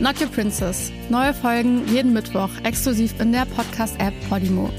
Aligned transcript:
Not 0.00 0.18
Your 0.18 0.28
Princess. 0.28 0.90
Neue 1.10 1.34
Folgen 1.34 1.86
jeden 1.86 2.14
Mittwoch 2.14 2.50
exklusiv 2.64 3.20
in 3.20 3.32
der 3.32 3.44
Podcast-App 3.44 4.14
Podimo. 4.28 4.70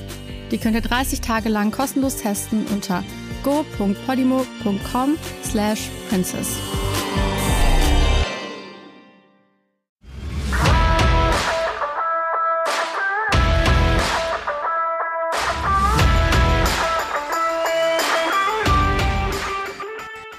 Die 0.52 0.58
könnt 0.58 0.76
ihr 0.76 0.82
30 0.82 1.22
Tage 1.22 1.48
lang 1.48 1.72
kostenlos 1.72 2.18
testen 2.18 2.66
unter 2.74 3.04
go.podimo.com 3.44 5.18
slash 5.44 5.90
princess. 6.10 6.58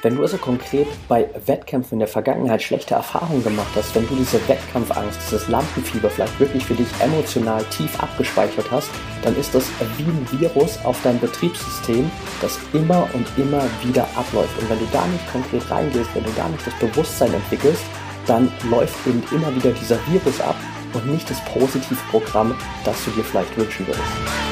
Wenn 0.03 0.17
du 0.17 0.23
also 0.23 0.37
konkret 0.37 0.89
bei 1.07 1.29
Wettkämpfen 1.47 1.95
in 1.95 1.99
der 2.01 2.09
Vergangenheit 2.09 2.61
schlechte 2.61 2.95
Erfahrungen 2.95 3.45
gemacht 3.45 3.71
hast, 3.77 3.95
wenn 3.95 4.09
du 4.09 4.17
diese 4.17 4.41
Wettkampfangst, 4.49 5.17
dieses 5.25 5.47
Lampenfieber 5.47 6.11
vielleicht 6.11 6.41
wirklich 6.41 6.65
für 6.65 6.75
dich 6.75 6.89
emotional 6.99 7.63
tief 7.67 8.01
abgespeichert 8.01 8.69
hast, 8.73 8.91
dann 9.23 9.37
ist 9.37 9.55
das 9.55 9.71
wie 9.99 10.03
ein 10.03 10.27
Virus 10.33 10.85
auf 10.85 11.01
dein 11.05 11.21
Betriebssystem, 11.21 12.11
das 12.41 12.59
immer 12.73 13.09
und 13.13 13.29
immer 13.37 13.63
wieder 13.85 14.03
abläuft. 14.17 14.61
Und 14.61 14.71
wenn 14.71 14.81
du 14.81 14.89
da 14.93 15.07
nicht 15.07 15.31
konkret 15.31 15.71
reingehst, 15.71 16.13
wenn 16.15 16.25
du 16.25 16.33
da 16.37 16.49
nicht 16.49 16.67
das 16.67 16.75
Bewusstsein 16.81 17.33
entwickelst, 17.33 17.85
dann 18.27 18.51
läuft 18.69 19.07
eben 19.07 19.23
immer 19.31 19.55
wieder 19.55 19.71
dieser 19.71 20.05
Virus 20.09 20.41
ab 20.41 20.57
und 20.95 21.07
nicht 21.13 21.31
das 21.31 21.41
Positivprogramm, 21.45 22.57
das 22.85 23.05
du 23.05 23.13
dir 23.13 23.23
vielleicht 23.23 23.57
wünschen 23.57 23.87
würdest. 23.87 24.52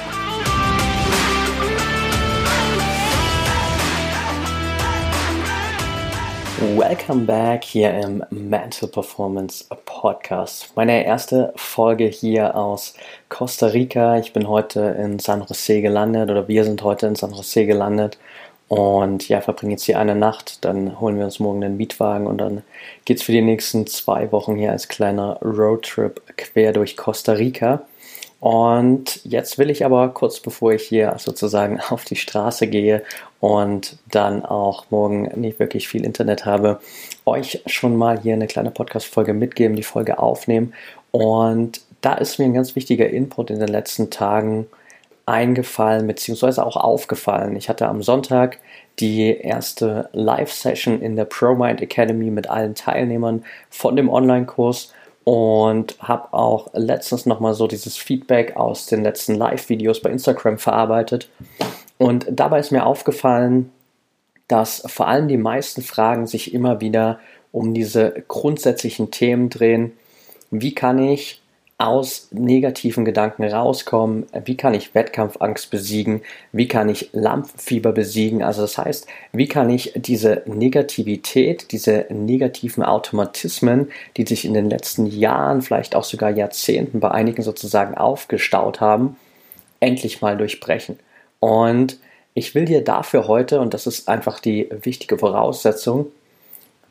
Welcome 6.61 7.25
back 7.25 7.63
hier 7.63 7.91
im 7.91 8.23
Mental 8.29 8.87
Performance 8.87 9.65
Podcast. 9.85 10.71
Meine 10.75 11.03
erste 11.03 11.53
Folge 11.55 12.05
hier 12.05 12.55
aus 12.55 12.93
Costa 13.29 13.65
Rica. 13.65 14.19
Ich 14.19 14.31
bin 14.31 14.47
heute 14.47 14.81
in 14.99 15.17
San 15.17 15.41
Jose 15.41 15.81
gelandet 15.81 16.29
oder 16.29 16.47
wir 16.47 16.63
sind 16.63 16.83
heute 16.83 17.07
in 17.07 17.15
San 17.15 17.31
Jose 17.31 17.65
gelandet 17.65 18.19
und 18.67 19.27
ja, 19.27 19.41
verbringen 19.41 19.71
jetzt 19.71 19.85
hier 19.85 19.97
eine 19.97 20.13
Nacht. 20.13 20.63
Dann 20.63 20.99
holen 21.01 21.17
wir 21.17 21.25
uns 21.25 21.39
morgen 21.39 21.61
den 21.61 21.77
Mietwagen 21.77 22.27
und 22.27 22.37
dann 22.37 22.61
geht 23.05 23.17
es 23.17 23.23
für 23.23 23.31
die 23.31 23.41
nächsten 23.41 23.87
zwei 23.87 24.31
Wochen 24.31 24.55
hier 24.55 24.71
als 24.71 24.87
kleiner 24.87 25.39
Roadtrip 25.41 26.21
quer 26.37 26.73
durch 26.73 26.95
Costa 26.95 27.31
Rica. 27.31 27.81
Und 28.39 29.23
jetzt 29.23 29.57
will 29.57 29.69
ich 29.69 29.83
aber 29.85 30.09
kurz 30.09 30.39
bevor 30.39 30.73
ich 30.73 30.83
hier 30.83 31.15
sozusagen 31.17 31.79
auf 31.89 32.05
die 32.05 32.15
Straße 32.15 32.67
gehe 32.67 33.03
und 33.41 33.97
dann 34.09 34.45
auch 34.45 34.85
morgen 34.91 35.23
nicht 35.39 35.59
wirklich 35.59 35.89
viel 35.89 36.05
Internet 36.05 36.45
habe, 36.45 36.79
euch 37.25 37.61
schon 37.65 37.97
mal 37.97 38.19
hier 38.21 38.35
eine 38.35 38.47
kleine 38.47 38.71
Podcast-Folge 38.71 39.33
mitgeben, 39.33 39.75
die 39.75 39.83
Folge 39.83 40.19
aufnehmen. 40.19 40.73
Und 41.09 41.81
da 42.01 42.13
ist 42.13 42.37
mir 42.39 42.45
ein 42.45 42.53
ganz 42.53 42.75
wichtiger 42.75 43.09
Input 43.09 43.49
in 43.49 43.59
den 43.59 43.67
letzten 43.67 44.11
Tagen 44.11 44.67
eingefallen, 45.25 46.05
beziehungsweise 46.05 46.63
auch 46.63 46.77
aufgefallen. 46.77 47.55
Ich 47.55 47.67
hatte 47.67 47.87
am 47.87 48.03
Sonntag 48.03 48.59
die 48.99 49.35
erste 49.35 50.09
Live-Session 50.13 51.01
in 51.01 51.15
der 51.15 51.25
ProMind 51.25 51.81
Academy 51.81 52.29
mit 52.29 52.47
allen 52.47 52.75
Teilnehmern 52.75 53.43
von 53.71 53.95
dem 53.95 54.09
Online-Kurs 54.09 54.93
und 55.23 55.95
habe 55.99 56.31
auch 56.33 56.67
letztens 56.73 57.25
nochmal 57.25 57.55
so 57.55 57.65
dieses 57.65 57.97
Feedback 57.97 58.55
aus 58.55 58.85
den 58.85 59.01
letzten 59.03 59.33
Live-Videos 59.33 60.01
bei 60.01 60.11
Instagram 60.11 60.59
verarbeitet. 60.59 61.29
Und 62.01 62.25
dabei 62.31 62.57
ist 62.57 62.71
mir 62.71 62.87
aufgefallen, 62.87 63.71
dass 64.47 64.81
vor 64.87 65.07
allem 65.07 65.27
die 65.27 65.37
meisten 65.37 65.83
Fragen 65.83 66.25
sich 66.25 66.51
immer 66.51 66.81
wieder 66.81 67.19
um 67.51 67.75
diese 67.75 68.23
grundsätzlichen 68.27 69.11
Themen 69.11 69.51
drehen. 69.51 69.91
Wie 70.49 70.73
kann 70.73 70.97
ich 70.97 71.43
aus 71.77 72.29
negativen 72.31 73.05
Gedanken 73.05 73.43
rauskommen? 73.43 74.25
Wie 74.45 74.57
kann 74.57 74.73
ich 74.73 74.95
Wettkampfangst 74.95 75.69
besiegen? 75.69 76.23
Wie 76.51 76.67
kann 76.67 76.89
ich 76.89 77.11
Lampenfieber 77.13 77.91
besiegen? 77.91 78.41
Also 78.41 78.63
das 78.63 78.79
heißt, 78.79 79.05
wie 79.31 79.47
kann 79.47 79.69
ich 79.69 79.93
diese 79.95 80.41
Negativität, 80.47 81.71
diese 81.71 82.07
negativen 82.09 82.81
Automatismen, 82.81 83.91
die 84.17 84.25
sich 84.25 84.43
in 84.43 84.55
den 84.55 84.71
letzten 84.71 85.05
Jahren, 85.05 85.61
vielleicht 85.61 85.93
auch 85.93 86.03
sogar 86.03 86.31
Jahrzehnten 86.31 86.99
bei 86.99 87.11
einigen 87.11 87.43
sozusagen 87.43 87.93
aufgestaut 87.93 88.81
haben, 88.81 89.17
endlich 89.79 90.23
mal 90.23 90.35
durchbrechen? 90.35 90.97
Und 91.41 91.97
ich 92.33 92.55
will 92.55 92.63
dir 92.63 92.81
dafür 92.81 93.27
heute, 93.27 93.59
und 93.59 93.73
das 93.73 93.87
ist 93.87 94.07
einfach 94.07 94.39
die 94.39 94.69
wichtige 94.83 95.17
Voraussetzung, 95.17 96.07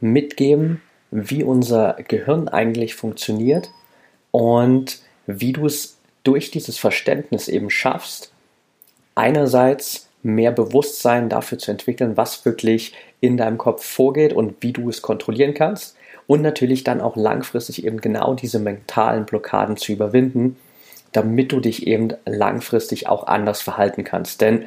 mitgeben, 0.00 0.83
wie 1.11 1.43
unser 1.43 1.97
Gehirn 2.06 2.49
eigentlich 2.49 2.94
funktioniert, 2.94 3.71
und 4.33 5.00
wie 5.27 5.53
du 5.53 5.66
es 5.66 5.97
durch 6.25 6.50
dieses 6.50 6.78
Verständnis 6.78 7.49
eben 7.49 7.71
schaffst, 7.71 8.33
einerseits 9.15 10.09
mehr 10.22 10.53
Bewusstsein 10.53 11.28
dafür 11.28 11.59
zu 11.59 11.71
entwickeln, 11.71 12.16
was 12.16 12.44
wirklich 12.44 12.94
in 13.21 13.37
deinem 13.37 13.59
Kopf 13.59 13.84
vorgeht 13.84 14.33
und 14.33 14.56
wie 14.60 14.72
du 14.72 14.89
es 14.89 15.00
kontrollieren 15.00 15.55
kannst 15.55 15.97
und 16.27 16.43
natürlich 16.43 16.84
dann 16.84 17.00
auch 17.00 17.16
langfristig 17.16 17.84
eben 17.84 18.00
genau 18.00 18.34
diese 18.34 18.59
mentalen 18.59 19.25
Blockaden 19.25 19.77
zu 19.77 19.93
überwinden, 19.93 20.56
damit 21.12 21.53
du 21.53 21.60
dich 21.60 21.87
eben 21.87 22.15
langfristig 22.26 23.09
auch 23.09 23.26
anders 23.26 23.62
verhalten 23.62 24.04
kannst. 24.04 24.41
Denn 24.41 24.66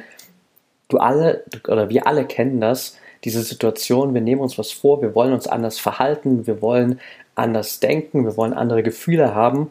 du 0.88 0.98
alle 0.98 1.44
oder 1.68 1.88
wir 1.88 2.06
alle 2.06 2.24
kennen 2.24 2.60
das, 2.60 2.96
diese 3.24 3.42
Situation, 3.42 4.12
wir 4.12 4.20
nehmen 4.20 4.42
uns 4.42 4.58
was 4.58 4.70
vor, 4.70 5.00
wir 5.00 5.14
wollen 5.14 5.32
uns 5.32 5.46
anders 5.46 5.78
verhalten, 5.78 6.46
wir 6.46 6.60
wollen 6.60 7.00
anders 7.34 7.80
denken, 7.80 8.24
wir 8.24 8.36
wollen 8.36 8.52
andere 8.52 8.82
Gefühle 8.82 9.34
haben. 9.34 9.70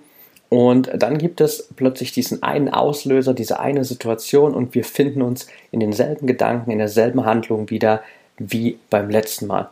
Und 0.49 0.91
dann 0.93 1.17
gibt 1.17 1.41
es 1.41 1.69
plötzlich 1.75 2.11
diesen 2.11 2.43
einen 2.43 2.69
Auslöser, 2.69 3.33
diese 3.33 3.59
eine 3.59 3.83
Situation 3.85 4.53
und 4.53 4.75
wir 4.75 4.83
finden 4.83 5.21
uns 5.21 5.47
in 5.71 5.79
denselben 5.79 6.27
Gedanken, 6.27 6.71
in 6.71 6.77
derselben 6.77 7.25
Handlung 7.25 7.69
wieder 7.69 8.03
wie 8.37 8.77
beim 8.89 9.09
letzten 9.09 9.47
Mal. 9.47 9.69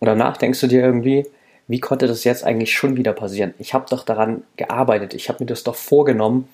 Und 0.00 0.06
danach 0.06 0.36
denkst 0.36 0.60
du 0.60 0.66
dir 0.66 0.82
irgendwie, 0.82 1.26
wie 1.68 1.80
konnte 1.80 2.06
das 2.06 2.24
jetzt 2.24 2.44
eigentlich 2.44 2.72
schon 2.72 2.96
wieder 2.96 3.12
passieren? 3.12 3.54
Ich 3.58 3.74
habe 3.74 3.86
doch 3.88 4.04
daran 4.04 4.44
gearbeitet, 4.56 5.14
ich 5.14 5.28
habe 5.28 5.42
mir 5.42 5.46
das 5.46 5.64
doch 5.64 5.74
vorgenommen, 5.74 6.48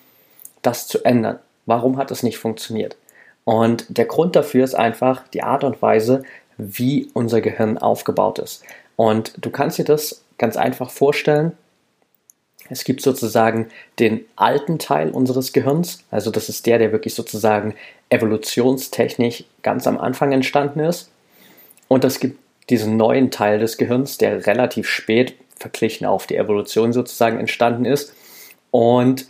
das 0.61 0.87
zu 0.87 1.03
ändern. 1.03 1.39
Warum 1.65 1.97
hat 1.97 2.11
es 2.11 2.23
nicht 2.23 2.37
funktioniert? 2.37 2.97
Und 3.45 3.85
der 3.89 4.05
Grund 4.05 4.35
dafür 4.35 4.63
ist 4.63 4.75
einfach 4.75 5.27
die 5.27 5.43
Art 5.43 5.63
und 5.63 5.81
Weise, 5.81 6.23
wie 6.57 7.09
unser 7.13 7.41
Gehirn 7.41 7.77
aufgebaut 7.77 8.39
ist. 8.39 8.63
Und 8.95 9.33
du 9.43 9.49
kannst 9.49 9.77
dir 9.77 9.85
das 9.85 10.23
ganz 10.37 10.55
einfach 10.55 10.89
vorstellen. 10.89 11.51
Es 12.69 12.85
gibt 12.85 13.01
sozusagen 13.01 13.67
den 13.99 14.21
alten 14.35 14.79
Teil 14.79 15.11
unseres 15.11 15.51
Gehirns, 15.51 16.03
also 16.11 16.31
das 16.31 16.47
ist 16.47 16.65
der, 16.65 16.79
der 16.79 16.91
wirklich 16.91 17.13
sozusagen 17.13 17.75
evolutionstechnisch 18.09 19.43
ganz 19.61 19.85
am 19.85 19.97
Anfang 19.97 20.31
entstanden 20.31 20.79
ist. 20.79 21.09
Und 21.89 22.05
es 22.05 22.19
gibt 22.19 22.39
diesen 22.69 22.97
neuen 22.97 23.31
Teil 23.31 23.59
des 23.59 23.77
Gehirns, 23.77 24.17
der 24.17 24.45
relativ 24.47 24.87
spät 24.87 25.35
verglichen 25.57 26.05
auf 26.05 26.27
die 26.27 26.37
Evolution 26.37 26.93
sozusagen 26.93 27.39
entstanden 27.39 27.85
ist. 27.85 28.13
Und 28.71 29.27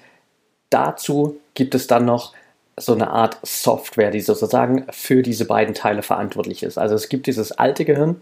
dazu 0.69 1.37
gibt 1.53 1.75
es 1.75 1.87
dann 1.87 2.05
noch 2.05 2.33
so 2.77 2.93
eine 2.93 3.11
Art 3.11 3.37
Software, 3.43 4.09
die 4.09 4.21
sozusagen 4.21 4.85
für 4.89 5.21
diese 5.21 5.45
beiden 5.45 5.75
Teile 5.75 6.01
verantwortlich 6.01 6.63
ist. 6.63 6.77
Also 6.77 6.95
es 6.95 7.09
gibt 7.09 7.27
dieses 7.27 7.51
alte 7.51 7.85
Gehirn, 7.85 8.19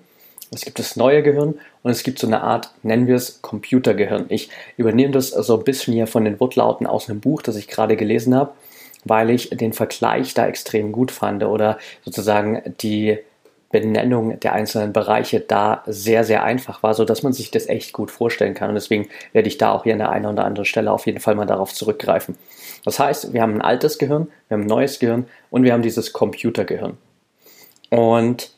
es 0.53 0.65
gibt 0.65 0.79
das 0.79 0.97
neue 0.97 1.23
Gehirn 1.23 1.55
und 1.83 1.91
es 1.91 2.03
gibt 2.03 2.19
so 2.19 2.27
eine 2.27 2.41
Art, 2.41 2.71
nennen 2.83 3.07
wir 3.07 3.15
es 3.15 3.41
Computergehirn. 3.41 4.25
Ich 4.27 4.49
übernehme 4.75 5.13
das 5.13 5.29
so 5.29 5.57
ein 5.57 5.63
bisschen 5.63 5.93
hier 5.93 6.07
von 6.07 6.25
den 6.25 6.39
Wortlauten 6.41 6.85
aus 6.87 7.09
einem 7.09 7.21
Buch, 7.21 7.41
das 7.41 7.55
ich 7.55 7.69
gerade 7.69 7.95
gelesen 7.95 8.35
habe. 8.35 8.51
weil 9.03 9.29
ich 9.29 9.49
den 9.49 9.73
Vergleich 9.73 10.33
da 10.33 10.47
extrem 10.47 10.91
gut 10.91 11.11
fand 11.11 11.43
oder 11.43 11.77
sozusagen 12.05 12.61
die 12.81 13.17
Benennung 13.71 14.39
der 14.39 14.53
einzelnen 14.53 14.93
Bereiche 14.93 15.39
da 15.39 15.83
sehr, 15.85 16.23
sehr 16.23 16.43
einfach 16.43 16.83
war, 16.83 16.93
sodass 16.93 17.23
man 17.23 17.33
sich 17.33 17.51
das 17.51 17.67
echt 17.67 17.93
gut 17.93 18.11
vorstellen 18.11 18.53
kann. 18.53 18.69
Und 18.69 18.75
deswegen 18.75 19.07
werde 19.33 19.47
ich 19.47 19.57
da 19.57 19.71
auch 19.71 19.83
hier 19.83 19.93
an 19.93 19.99
der 19.99 20.09
einen 20.11 20.25
oder 20.25 20.45
anderen 20.45 20.65
Stelle 20.65 20.91
auf 20.91 21.05
jeden 21.05 21.19
Fall 21.19 21.35
mal 21.35 21.45
darauf 21.45 21.73
zurückgreifen. 21.73 22.35
Das 22.83 22.99
heißt, 22.99 23.33
wir 23.33 23.41
haben 23.41 23.55
ein 23.55 23.61
altes 23.61 23.97
Gehirn, 23.97 24.27
wir 24.47 24.55
haben 24.55 24.63
ein 24.63 24.67
neues 24.67 24.99
Gehirn 24.99 25.27
und 25.49 25.63
wir 25.63 25.73
haben 25.73 25.83
dieses 25.83 26.13
Computergehirn. 26.13 26.97
Und 27.89 28.51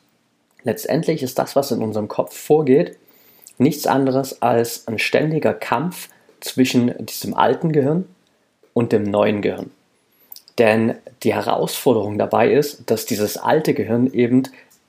letztendlich 0.64 1.24
ist 1.24 1.40
das, 1.40 1.56
was 1.56 1.72
in 1.72 1.82
unserem 1.82 2.08
Kopf 2.08 2.36
vorgeht, 2.38 2.98
nichts 3.58 3.88
anderes 3.88 4.42
als 4.42 4.88
ein 4.88 5.00
ständiger 5.00 5.54
Kampf 5.54 6.10
zwischen 6.40 6.94
diesem 7.06 7.34
alten 7.34 7.72
Gehirn 7.72 8.06
und 8.74 8.92
dem 8.92 9.04
neuen 9.04 9.42
Gehirn. 9.42 9.72
Denn 10.58 10.96
die 11.24 11.34
Herausforderung 11.34 12.18
dabei 12.18 12.52
ist, 12.52 12.90
dass 12.90 13.06
dieses 13.06 13.38
alte 13.38 13.74
Gehirn 13.74 14.12
eben 14.14 14.44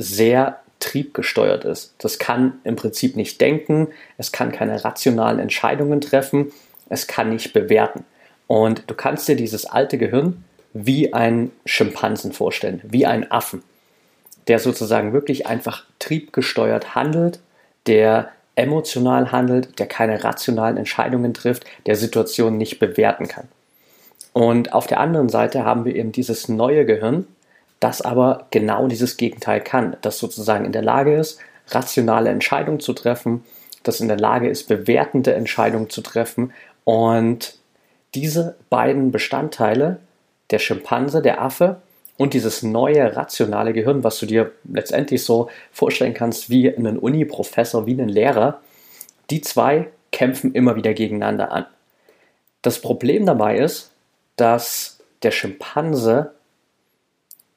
sehr 0.05 0.61
triebgesteuert 0.81 1.65
ist. 1.65 1.95
Das 1.99 2.19
kann 2.19 2.61
im 2.65 2.77
Prinzip 2.77 3.17
nicht 3.17 3.41
denken, 3.41 3.89
es 4.19 4.33
kann 4.33 4.53
keine 4.53 4.85
rationalen 4.85 5.39
Entscheidungen 5.39 6.01
treffen, 6.01 6.53
es 6.89 7.07
kann 7.07 7.31
nicht 7.31 7.53
bewerten. 7.53 8.05
Und 8.47 8.85
du 8.89 8.95
kannst 8.95 9.27
dir 9.27 9.37
dieses 9.37 9.65
alte 9.67 9.97
Gehirn 9.97 10.45
wie 10.75 11.15
ein 11.15 11.51
Schimpansen 11.65 12.33
vorstellen, 12.33 12.81
wie 12.85 13.07
ein 13.07 13.31
Affen, 13.31 13.63
der 14.49 14.59
sozusagen 14.59 15.13
wirklich 15.13 15.47
einfach 15.47 15.85
triebgesteuert 15.99 16.95
handelt, 16.95 17.41
der 17.87 18.31
emotional 18.57 19.33
handelt, 19.33 19.79
der 19.79 19.87
keine 19.87 20.23
rationalen 20.23 20.77
Entscheidungen 20.77 21.33
trifft, 21.33 21.65
der 21.87 21.97
Situationen 21.97 22.59
nicht 22.59 22.79
bewerten 22.79 23.29
kann. 23.29 23.49
Und 24.33 24.73
auf 24.73 24.87
der 24.87 25.01
anderen 25.01 25.29
Seite 25.29 25.65
haben 25.65 25.85
wir 25.85 25.95
eben 25.95 26.13
dieses 26.13 26.49
neue 26.49 26.85
Gehirn, 26.85 27.27
das 27.85 28.01
aber 28.01 28.47
genau 28.51 28.89
dieses 28.89 29.19
Gegenteil 29.19 29.61
kann, 29.61 29.99
das 30.01 30.19
sozusagen 30.19 30.65
in 30.65 30.73
der 30.73 30.81
Lage 30.81 31.15
ist, 31.15 31.39
rationale 31.69 32.31
Entscheidungen 32.31 32.81
zu 32.81 32.95
treffen, 32.95 33.45
das 33.83 34.01
in 34.01 34.09
der 34.09 34.17
Lage 34.17 34.49
ist, 34.49 34.69
bewertende 34.69 35.35
Entscheidungen 35.35 35.91
zu 35.91 36.01
treffen. 36.01 36.55
Und 36.85 37.59
diese 38.15 38.57
beiden 38.71 39.13
Bestandteile, 39.13 39.99
der 40.51 40.61
Schimpanse, 40.61 41.21
der 41.21 41.43
Affe 41.43 41.83
und 42.17 42.33
dieses 42.33 42.63
neue 42.63 43.17
rationale 43.17 43.75
Gehirn, 43.75 44.03
was 44.03 44.19
du 44.19 44.25
dir 44.25 44.53
letztendlich 44.65 45.23
so 45.23 45.51
vorstellen 45.71 46.15
kannst 46.15 46.49
wie 46.49 46.75
einen 46.75 46.99
Uni-Professor, 46.99 47.85
wie 47.85 47.93
einen 47.93 48.09
Lehrer, 48.09 48.63
die 49.29 49.43
zwei 49.43 49.89
kämpfen 50.11 50.55
immer 50.55 50.75
wieder 50.75 50.95
gegeneinander 50.95 51.53
an. 51.53 51.67
Das 52.63 52.81
Problem 52.81 53.27
dabei 53.27 53.59
ist, 53.59 53.93
dass 54.37 55.01
der 55.23 55.33
Schimpanse 55.33 56.33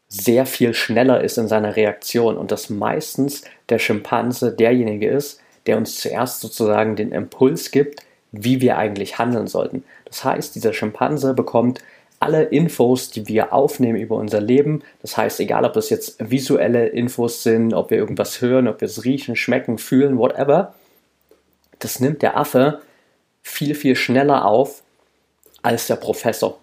sehr 0.09 0.45
viel 0.45 0.73
schneller 0.73 1.21
ist 1.21 1.37
in 1.37 1.47
seiner 1.47 1.75
Reaktion 1.75 2.37
und 2.37 2.51
dass 2.51 2.69
meistens 2.69 3.43
der 3.69 3.79
Schimpanse 3.79 4.53
derjenige 4.53 5.09
ist, 5.09 5.41
der 5.65 5.77
uns 5.77 5.99
zuerst 5.99 6.39
sozusagen 6.41 6.95
den 6.95 7.11
Impuls 7.11 7.71
gibt, 7.71 8.01
wie 8.31 8.61
wir 8.61 8.77
eigentlich 8.77 9.17
handeln 9.17 9.47
sollten. 9.47 9.83
Das 10.05 10.23
heißt, 10.23 10.55
dieser 10.55 10.73
Schimpanse 10.73 11.33
bekommt 11.33 11.81
alle 12.19 12.43
Infos, 12.43 13.11
die 13.11 13.27
wir 13.27 13.53
aufnehmen 13.53 13.99
über 13.99 14.15
unser 14.15 14.41
Leben. 14.41 14.81
Das 15.01 15.17
heißt, 15.17 15.39
egal 15.39 15.65
ob 15.65 15.73
das 15.73 15.89
jetzt 15.89 16.15
visuelle 16.19 16.87
Infos 16.87 17.43
sind, 17.43 17.73
ob 17.73 17.91
wir 17.91 17.97
irgendwas 17.97 18.41
hören, 18.41 18.67
ob 18.67 18.81
wir 18.81 18.87
es 18.87 19.03
riechen, 19.03 19.35
schmecken, 19.35 19.77
fühlen, 19.77 20.17
whatever, 20.17 20.73
das 21.79 21.99
nimmt 21.99 22.21
der 22.21 22.37
Affe 22.37 22.81
viel, 23.43 23.75
viel 23.75 23.95
schneller 23.95 24.45
auf 24.45 24.81
als 25.61 25.87
der 25.87 25.97
Professor. 25.97 26.57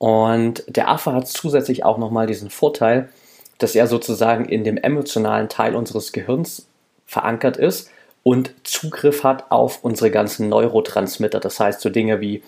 Und 0.00 0.64
der 0.66 0.88
Affe 0.88 1.12
hat 1.12 1.28
zusätzlich 1.28 1.84
auch 1.84 1.98
nochmal 1.98 2.26
diesen 2.26 2.48
Vorteil, 2.48 3.10
dass 3.58 3.74
er 3.74 3.86
sozusagen 3.86 4.46
in 4.46 4.64
dem 4.64 4.78
emotionalen 4.78 5.50
Teil 5.50 5.76
unseres 5.76 6.12
Gehirns 6.12 6.66
verankert 7.04 7.58
ist 7.58 7.90
und 8.22 8.54
Zugriff 8.64 9.24
hat 9.24 9.50
auf 9.50 9.84
unsere 9.84 10.10
ganzen 10.10 10.48
Neurotransmitter. 10.48 11.38
Das 11.38 11.60
heißt 11.60 11.82
so 11.82 11.90
Dinge 11.90 12.22
wie 12.22 12.42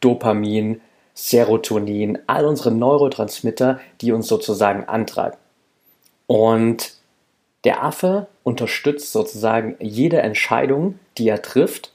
Dopamin, 0.00 0.80
Serotonin, 1.14 2.18
all 2.26 2.46
unsere 2.46 2.72
Neurotransmitter, 2.72 3.78
die 4.00 4.10
uns 4.10 4.26
sozusagen 4.26 4.88
antreiben. 4.88 5.38
Und 6.26 6.94
der 7.62 7.84
Affe 7.84 8.26
unterstützt 8.42 9.12
sozusagen 9.12 9.76
jede 9.78 10.20
Entscheidung, 10.20 10.98
die 11.16 11.28
er 11.28 11.42
trifft, 11.42 11.92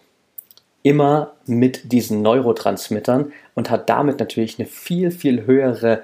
immer 0.81 1.33
mit 1.45 1.91
diesen 1.91 2.21
Neurotransmittern 2.21 3.33
und 3.57 3.71
hat 3.71 3.89
damit 3.89 4.19
natürlich 4.19 4.59
eine 4.59 4.68
viel, 4.68 5.09
viel 5.09 5.48
höhere 5.48 6.04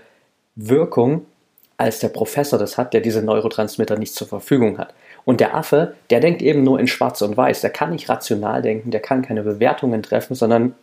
Wirkung, 0.55 1.27
als 1.77 1.99
der 1.99 2.09
Professor 2.09 2.57
das 2.57 2.79
hat, 2.79 2.95
der 2.95 3.01
diese 3.01 3.21
Neurotransmitter 3.21 3.95
nicht 3.95 4.15
zur 4.15 4.27
Verfügung 4.27 4.79
hat. 4.79 4.95
Und 5.23 5.39
der 5.39 5.55
Affe, 5.55 5.95
der 6.09 6.19
denkt 6.19 6.41
eben 6.41 6.63
nur 6.63 6.79
in 6.79 6.87
Schwarz 6.87 7.21
und 7.21 7.37
Weiß. 7.37 7.61
Der 7.61 7.69
kann 7.69 7.91
nicht 7.91 8.09
rational 8.09 8.63
denken, 8.63 8.89
der 8.89 9.01
kann 9.01 9.21
keine 9.21 9.43
Bewertungen 9.43 10.01
treffen, 10.01 10.33
sondern 10.33 10.73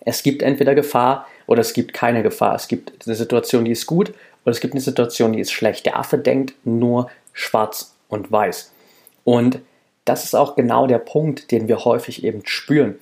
es 0.00 0.24
gibt 0.24 0.42
entweder 0.42 0.74
Gefahr 0.74 1.28
oder 1.46 1.60
es 1.60 1.72
gibt 1.72 1.92
keine 1.92 2.24
Gefahr. 2.24 2.56
Es 2.56 2.66
gibt 2.66 3.06
eine 3.06 3.14
Situation, 3.14 3.64
die 3.64 3.70
ist 3.70 3.86
gut 3.86 4.10
oder 4.44 4.52
es 4.52 4.60
gibt 4.60 4.74
eine 4.74 4.80
Situation, 4.80 5.34
die 5.34 5.40
ist 5.40 5.52
schlecht. 5.52 5.86
Der 5.86 5.98
Affe 5.98 6.18
denkt 6.18 6.54
nur 6.64 7.08
schwarz 7.32 7.94
und 8.08 8.32
weiß. 8.32 8.72
Und 9.22 9.60
das 10.04 10.24
ist 10.24 10.34
auch 10.34 10.56
genau 10.56 10.88
der 10.88 10.98
Punkt, 10.98 11.52
den 11.52 11.68
wir 11.68 11.84
häufig 11.84 12.24
eben 12.24 12.42
spüren 12.44 12.96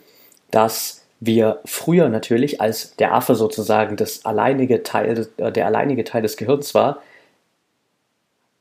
dass 0.55 1.04
wir 1.27 1.61
früher 1.65 2.09
natürlich, 2.09 2.61
als 2.61 2.97
der 2.97 3.15
Affe 3.15 3.35
sozusagen 3.35 3.97
das 3.97 4.25
alleinige 4.25 4.83
Teil, 4.83 5.29
äh, 5.37 5.53
der 5.53 5.67
alleinige 5.67 6.05
Teil 6.05 6.23
des 6.23 6.37
Gehirns 6.37 6.75
war, 6.75 7.03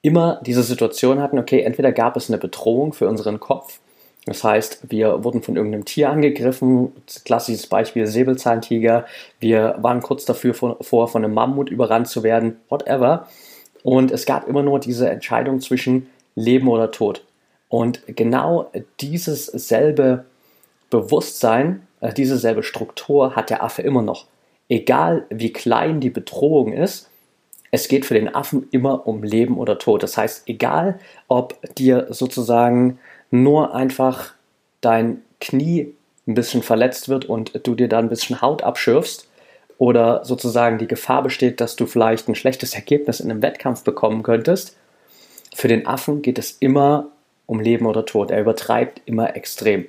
immer 0.01 0.41
diese 0.45 0.63
Situation 0.63 1.21
hatten, 1.21 1.39
okay, 1.39 1.61
entweder 1.61 1.91
gab 1.91 2.17
es 2.17 2.29
eine 2.29 2.37
Bedrohung 2.37 2.93
für 2.93 3.07
unseren 3.07 3.39
Kopf, 3.39 3.79
das 4.25 4.43
heißt, 4.43 4.89
wir 4.89 5.23
wurden 5.23 5.41
von 5.41 5.57
irgendeinem 5.57 5.83
Tier 5.83 6.09
angegriffen, 6.09 6.93
klassisches 7.25 7.67
Beispiel 7.67 8.07
Säbelzahntiger, 8.07 9.05
wir 9.39 9.75
waren 9.79 10.01
kurz 10.01 10.23
dafür 10.23 10.53
vor, 10.53 11.07
von 11.07 11.25
einem 11.25 11.33
Mammut 11.33 11.69
überrannt 11.69 12.07
zu 12.07 12.23
werden, 12.23 12.57
whatever. 12.69 13.27
Und 13.83 14.11
es 14.11 14.25
gab 14.25 14.47
immer 14.47 14.63
nur 14.63 14.79
diese 14.79 15.09
Entscheidung 15.09 15.59
zwischen 15.59 16.07
Leben 16.35 16.69
oder 16.69 16.91
Tod. 16.91 17.25
Und 17.67 18.01
genau 18.07 18.71
dieses 19.01 19.47
selbe 19.47 20.23
Bewusstsein, 20.89 21.85
äh, 22.03 22.13
diese 22.13 22.37
selbe 22.37 22.63
Struktur 22.63 23.35
hat 23.35 23.49
der 23.49 23.63
Affe 23.63 23.81
immer 23.81 24.01
noch. 24.01 24.27
Egal 24.69 25.25
wie 25.29 25.53
klein 25.53 25.99
die 25.99 26.09
Bedrohung 26.09 26.73
ist, 26.73 27.09
es 27.71 27.87
geht 27.87 28.05
für 28.05 28.13
den 28.13 28.33
Affen 28.33 28.67
immer 28.71 29.07
um 29.07 29.23
Leben 29.23 29.57
oder 29.57 29.79
Tod. 29.79 30.03
Das 30.03 30.15
heißt, 30.15 30.43
egal 30.47 30.99
ob 31.27 31.57
dir 31.75 32.07
sozusagen 32.09 32.99
nur 33.31 33.73
einfach 33.73 34.33
dein 34.81 35.21
Knie 35.41 35.93
ein 36.27 36.35
bisschen 36.35 36.61
verletzt 36.61 37.09
wird 37.09 37.25
und 37.25 37.59
du 37.65 37.73
dir 37.73 37.89
da 37.89 37.99
ein 37.99 38.09
bisschen 38.09 38.41
Haut 38.41 38.63
abschürfst 38.63 39.27
oder 39.77 40.23
sozusagen 40.23 40.77
die 40.77 40.87
Gefahr 40.87 41.23
besteht, 41.23 41.59
dass 41.61 41.75
du 41.75 41.85
vielleicht 41.85 42.27
ein 42.27 42.35
schlechtes 42.35 42.75
Ergebnis 42.75 43.19
in 43.19 43.31
einem 43.31 43.41
Wettkampf 43.41 43.83
bekommen 43.83 44.23
könntest, 44.23 44.77
für 45.55 45.67
den 45.67 45.87
Affen 45.87 46.21
geht 46.21 46.39
es 46.39 46.51
immer 46.59 47.07
um 47.45 47.59
Leben 47.59 47.85
oder 47.85 48.05
Tod. 48.05 48.31
Er 48.31 48.41
übertreibt 48.41 49.01
immer 49.05 49.35
extrem 49.35 49.85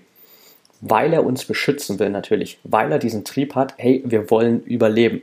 weil 0.80 1.12
er 1.12 1.24
uns 1.24 1.44
beschützen 1.44 1.98
will 1.98 2.10
natürlich, 2.10 2.58
weil 2.64 2.92
er 2.92 2.98
diesen 2.98 3.24
Trieb 3.24 3.54
hat, 3.54 3.74
hey, 3.76 4.02
wir 4.04 4.30
wollen 4.30 4.62
überleben. 4.64 5.22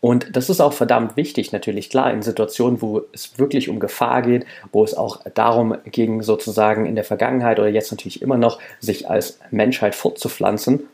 Und 0.00 0.34
das 0.34 0.50
ist 0.50 0.60
auch 0.60 0.72
verdammt 0.72 1.16
wichtig, 1.16 1.52
natürlich 1.52 1.88
klar, 1.88 2.12
in 2.12 2.22
Situationen, 2.22 2.82
wo 2.82 3.02
es 3.12 3.38
wirklich 3.38 3.68
um 3.68 3.78
Gefahr 3.78 4.22
geht, 4.22 4.44
wo 4.72 4.82
es 4.82 4.94
auch 4.94 5.20
darum 5.34 5.76
ging, 5.84 6.22
sozusagen 6.22 6.86
in 6.86 6.96
der 6.96 7.04
Vergangenheit 7.04 7.60
oder 7.60 7.68
jetzt 7.68 7.92
natürlich 7.92 8.20
immer 8.20 8.36
noch, 8.36 8.58
sich 8.80 9.08
als 9.08 9.38
Menschheit 9.52 9.94
fortzupflanzen, 9.94 10.88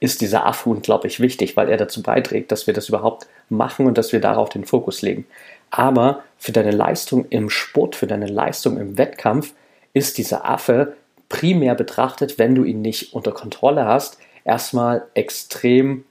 ist 0.00 0.20
dieser 0.20 0.44
Affe 0.44 0.68
unglaublich 0.68 1.18
wichtig, 1.18 1.56
weil 1.56 1.70
er 1.70 1.78
dazu 1.78 2.02
beiträgt, 2.02 2.52
dass 2.52 2.66
wir 2.66 2.74
das 2.74 2.90
überhaupt 2.90 3.26
machen 3.48 3.86
und 3.86 3.96
dass 3.96 4.12
wir 4.12 4.20
darauf 4.20 4.50
den 4.50 4.64
Fokus 4.64 5.00
legen. 5.00 5.26
Aber 5.70 6.22
für 6.36 6.52
deine 6.52 6.72
Leistung 6.72 7.24
im 7.30 7.48
Sport, 7.48 7.96
für 7.96 8.06
deine 8.06 8.26
Leistung 8.26 8.78
im 8.78 8.98
Wettkampf 8.98 9.54
ist 9.94 10.18
dieser 10.18 10.44
Affe 10.44 10.94
primär 11.32 11.74
betrachtet, 11.74 12.38
wenn 12.38 12.54
du 12.54 12.62
ihn 12.62 12.82
nicht 12.82 13.14
unter 13.14 13.32
Kontrolle 13.32 13.86
hast, 13.86 14.18
erstmal 14.44 15.06
extrem 15.14 16.04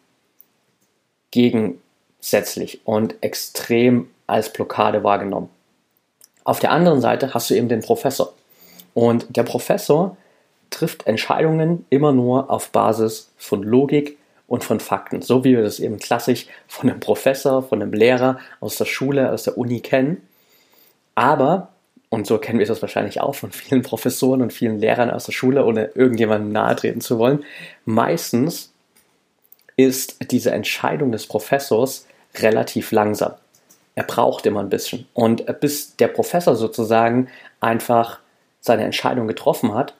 gegensätzlich 1.29 2.81
und 2.85 3.15
extrem 3.21 4.09
als 4.25 4.51
Blockade 4.51 5.03
wahrgenommen. 5.03 5.49
Auf 6.43 6.59
der 6.59 6.71
anderen 6.71 7.01
Seite 7.01 7.35
hast 7.35 7.51
du 7.51 7.53
eben 7.53 7.69
den 7.69 7.81
Professor. 7.81 8.33
Und 8.95 9.37
der 9.37 9.43
Professor 9.43 10.17
trifft 10.71 11.05
Entscheidungen 11.05 11.85
immer 11.91 12.11
nur 12.11 12.49
auf 12.49 12.71
Basis 12.71 13.31
von 13.37 13.61
Logik 13.61 14.17
und 14.47 14.63
von 14.63 14.79
Fakten, 14.79 15.21
so 15.21 15.43
wie 15.43 15.55
wir 15.55 15.61
das 15.61 15.79
eben 15.79 15.99
klassisch 15.99 16.47
von 16.67 16.89
einem 16.89 16.99
Professor, 16.99 17.61
von 17.61 17.79
einem 17.79 17.93
Lehrer 17.93 18.39
aus 18.59 18.77
der 18.77 18.85
Schule, 18.85 19.31
aus 19.31 19.43
der 19.43 19.57
Uni 19.57 19.81
kennen. 19.81 20.27
Aber 21.13 21.70
und 22.11 22.27
so 22.27 22.37
kennen 22.37 22.59
wir 22.59 22.65
das 22.65 22.81
wahrscheinlich 22.81 23.21
auch 23.21 23.35
von 23.35 23.51
vielen 23.51 23.81
Professoren 23.83 24.41
und 24.41 24.53
vielen 24.53 24.79
Lehrern 24.79 25.09
aus 25.09 25.25
der 25.25 25.31
Schule, 25.31 25.65
ohne 25.65 25.85
irgendjemandem 25.95 26.51
nahe 26.51 26.75
treten 26.75 27.01
zu 27.01 27.17
wollen. 27.17 27.45
Meistens 27.85 28.73
ist 29.77 30.17
diese 30.29 30.51
Entscheidung 30.51 31.13
des 31.13 31.25
Professors 31.25 32.05
relativ 32.35 32.91
langsam. 32.91 33.33
Er 33.95 34.03
braucht 34.03 34.45
immer 34.45 34.59
ein 34.59 34.69
bisschen. 34.69 35.07
Und 35.13 35.45
bis 35.61 35.95
der 35.95 36.09
Professor 36.09 36.55
sozusagen 36.57 37.29
einfach 37.61 38.19
seine 38.59 38.83
Entscheidung 38.83 39.27
getroffen 39.27 39.73
hat, 39.73 39.95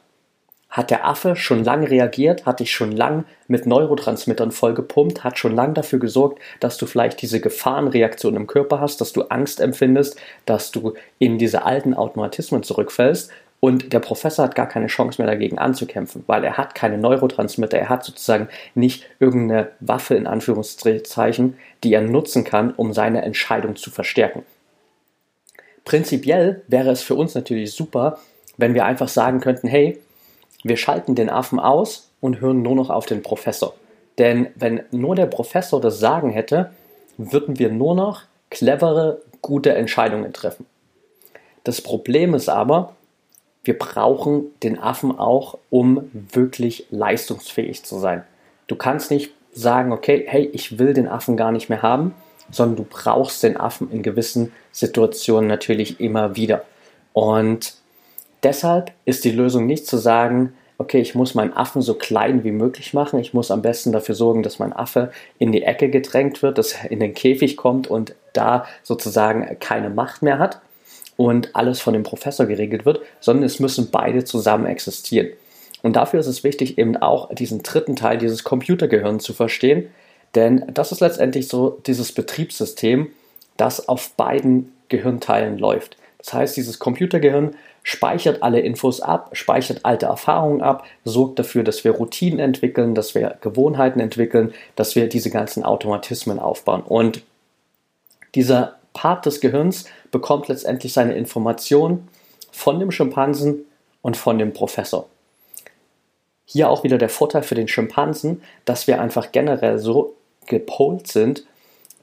hat 0.72 0.90
der 0.90 1.06
Affe 1.06 1.36
schon 1.36 1.66
lang 1.66 1.84
reagiert, 1.84 2.46
hat 2.46 2.62
dich 2.62 2.72
schon 2.72 2.94
lang 2.94 3.26
mit 3.48 3.66
Neurotransmittern 3.66 4.52
vollgepumpt, 4.52 5.24
hat 5.24 5.38
schon 5.38 5.54
lang 5.54 5.74
dafür 5.74 6.00
gesorgt, 6.00 6.40
dass 6.62 6.78
du 6.78 6.86
vielleicht 6.86 7.22
diese 7.22 7.42
Gefahrenreaktion 7.42 8.38
im 8.38 8.48
Körper 8.48 8.80
hast, 8.80 9.02
dass 9.02 9.12
du 9.12 9.24
Angst 9.24 9.60
empfindest, 9.60 10.18
dass 10.46 10.72
du 10.72 10.94
in 11.20 11.38
diese 11.38 11.66
alten 11.66 11.94
Automatismen 11.94 12.64
zurückfällst. 12.64 13.32
Und 13.60 13.94
der 13.94 14.00
Professor 14.00 14.46
hat 14.46 14.56
gar 14.56 14.68
keine 14.68 14.88
Chance 14.88 15.22
mehr 15.22 15.30
dagegen 15.30 15.60
anzukämpfen, 15.60 16.24
weil 16.26 16.44
er 16.44 16.58
hat 16.58 16.74
keine 16.74 16.98
Neurotransmitter, 16.98 17.78
er 17.78 17.90
hat 17.90 18.04
sozusagen 18.04 18.48
nicht 18.74 19.06
irgendeine 19.20 19.70
Waffe 19.82 20.16
in 20.16 20.26
Anführungszeichen, 20.26 21.58
die 21.84 21.94
er 21.94 22.02
nutzen 22.02 22.44
kann, 22.44 22.74
um 22.74 22.92
seine 22.92 23.22
Entscheidung 23.22 23.76
zu 23.76 23.92
verstärken. 23.92 24.44
Prinzipiell 25.86 26.64
wäre 26.68 26.90
es 26.90 27.04
für 27.04 27.14
uns 27.14 27.36
natürlich 27.36 27.74
super, 27.74 28.18
wenn 28.58 28.74
wir 28.74 28.86
einfach 28.86 29.10
sagen 29.10 29.42
könnten, 29.42 29.68
hey, 29.68 30.00
wir 30.64 30.78
schalten 30.78 31.16
den 31.16 31.30
Affen 31.30 31.60
aus 31.60 32.12
und 32.20 32.42
hören 32.42 32.62
nur 32.62 32.76
noch 32.76 32.90
auf 32.90 33.06
den 33.06 33.24
Professor. 33.24 33.74
Denn 34.18 34.48
wenn 34.56 34.84
nur 34.92 35.16
der 35.16 35.26
Professor 35.26 35.82
das 35.82 36.00
Sagen 36.00 36.30
hätte, 36.30 36.72
würden 37.18 37.60
wir 37.60 37.70
nur 37.70 37.96
noch 37.96 38.24
clevere, 38.50 39.22
gute 39.42 39.74
Entscheidungen 39.74 40.34
treffen. 40.34 40.66
Das 41.64 41.82
Problem 41.82 42.34
ist 42.34 42.50
aber, 42.50 42.96
wir 43.64 43.78
brauchen 43.78 44.46
den 44.64 44.80
Affen 44.80 45.18
auch, 45.18 45.58
um 45.70 46.10
wirklich 46.14 46.88
leistungsfähig 46.90 47.84
zu 47.84 48.00
sein. 48.00 48.24
Du 48.68 48.76
kannst 48.76 49.12
nicht 49.12 49.32
sagen, 49.54 49.92
okay, 49.92 50.24
hey, 50.28 50.50
ich 50.54 50.80
will 50.80 50.94
den 50.94 51.08
Affen 51.08 51.38
gar 51.38 51.52
nicht 51.52 51.70
mehr 51.70 51.82
haben, 51.82 52.14
sondern 52.50 52.78
du 52.78 52.86
brauchst 52.90 53.44
den 53.44 53.58
Affen 53.58 53.92
in 53.92 54.02
gewissen 54.02 54.52
Situationen 54.72 55.48
natürlich 55.48 56.00
immer 56.00 56.36
wieder. 56.36 56.64
Und 57.14 57.76
Deshalb 58.44 58.92
ist 59.06 59.24
die 59.24 59.32
Lösung 59.32 59.66
nicht 59.66 59.86
zu 59.86 59.98
sagen, 59.98 60.54
okay, 60.78 61.00
ich 61.00 61.14
muss 61.14 61.36
meinen 61.36 61.54
Affen 61.54 61.82
so 61.82 61.94
klein 61.94 62.44
wie 62.44 62.52
möglich 62.52 62.94
machen. 62.94 63.20
Ich 63.20 63.34
muss 63.34 63.52
am 63.52 63.62
besten 63.62 63.92
dafür 63.92 64.16
sorgen, 64.16 64.42
dass 64.42 64.60
mein 64.60 64.74
Affe 64.74 65.12
in 65.38 65.52
die 65.52 65.64
Ecke 65.64 65.90
gedrängt 65.90 66.42
wird, 66.42 66.58
dass 66.58 66.74
er 66.74 66.92
in 66.92 67.00
den 67.00 67.14
Käfig 67.14 67.56
kommt 67.56 67.88
und 67.88 68.16
da 68.34 68.66
sozusagen 68.84 69.58
keine 69.60 69.90
Macht 69.90 70.24
mehr 70.24 70.40
hat 70.40 70.60
und 71.18 71.56
alles 71.56 71.80
von 71.80 71.94
dem 71.94 72.04
Professor 72.04 72.48
geregelt 72.48 72.86
wird, 72.86 73.02
sondern 73.20 73.44
es 73.46 73.60
müssen 73.60 73.92
beide 73.92 74.24
zusammen 74.24 74.66
existieren. 74.66 75.30
Und 75.84 75.96
dafür 75.96 76.20
ist 76.20 76.28
es 76.28 76.44
wichtig, 76.44 76.78
eben 76.78 76.98
auch 76.98 77.34
diesen 77.34 77.62
dritten 77.64 77.96
Teil, 77.96 78.18
dieses 78.18 78.44
Computergehirn 78.44 79.20
zu 79.20 79.34
verstehen, 79.34 79.88
denn 80.36 80.64
das 80.74 80.92
ist 80.92 81.02
letztendlich 81.02 81.48
so 81.48 81.82
dieses 81.86 82.12
Betriebssystem, 82.14 83.08
das 83.58 83.88
auf 83.88 84.12
beiden 84.12 84.72
Gehirnteilen 84.90 85.58
läuft. 85.58 85.98
Das 86.20 86.34
heißt, 86.34 86.58
dieses 86.58 86.80
Computergehirn 86.80 87.56
speichert 87.84 88.44
alle 88.44 88.60
Infos 88.60 89.02
ab, 89.02 89.32
speichert 89.34 89.82
alte 89.84 90.06
Erfahrungen 90.06 90.62
ab, 90.62 90.86
sorgt 91.04 91.40
dafür, 91.40 91.64
dass 91.64 91.84
wir 91.84 91.92
Routinen 91.92 92.40
entwickeln, 92.40 92.96
dass 92.96 93.16
wir 93.16 93.38
Gewohnheiten 93.42 94.00
entwickeln, 94.00 94.54
dass 94.76 94.96
wir 94.96 95.10
diese 95.10 95.32
ganzen 95.32 95.64
Automatismen 95.64 96.40
aufbauen. 96.40 96.82
Und 96.82 97.24
dieser 98.36 98.76
Part 98.94 99.26
des 99.26 99.42
Gehirns 99.42 99.86
bekommt 100.12 100.48
letztendlich 100.48 100.94
seine 100.94 101.14
Informationen 101.14 102.08
von 102.52 102.80
dem 102.80 102.92
Schimpansen 102.92 103.66
und 104.02 104.18
von 104.18 104.38
dem 104.38 104.54
Professor. 104.54 105.08
Hier 106.46 106.70
auch 106.70 106.84
wieder 106.84 106.98
der 106.98 107.10
Vorteil 107.10 107.44
für 107.44 107.56
den 107.56 107.68
Schimpansen, 107.68 108.44
dass 108.66 108.86
wir 108.88 109.02
einfach 109.02 109.32
generell 109.32 109.80
so 109.80 110.16
gepolt 110.48 111.08
sind, 111.08 111.46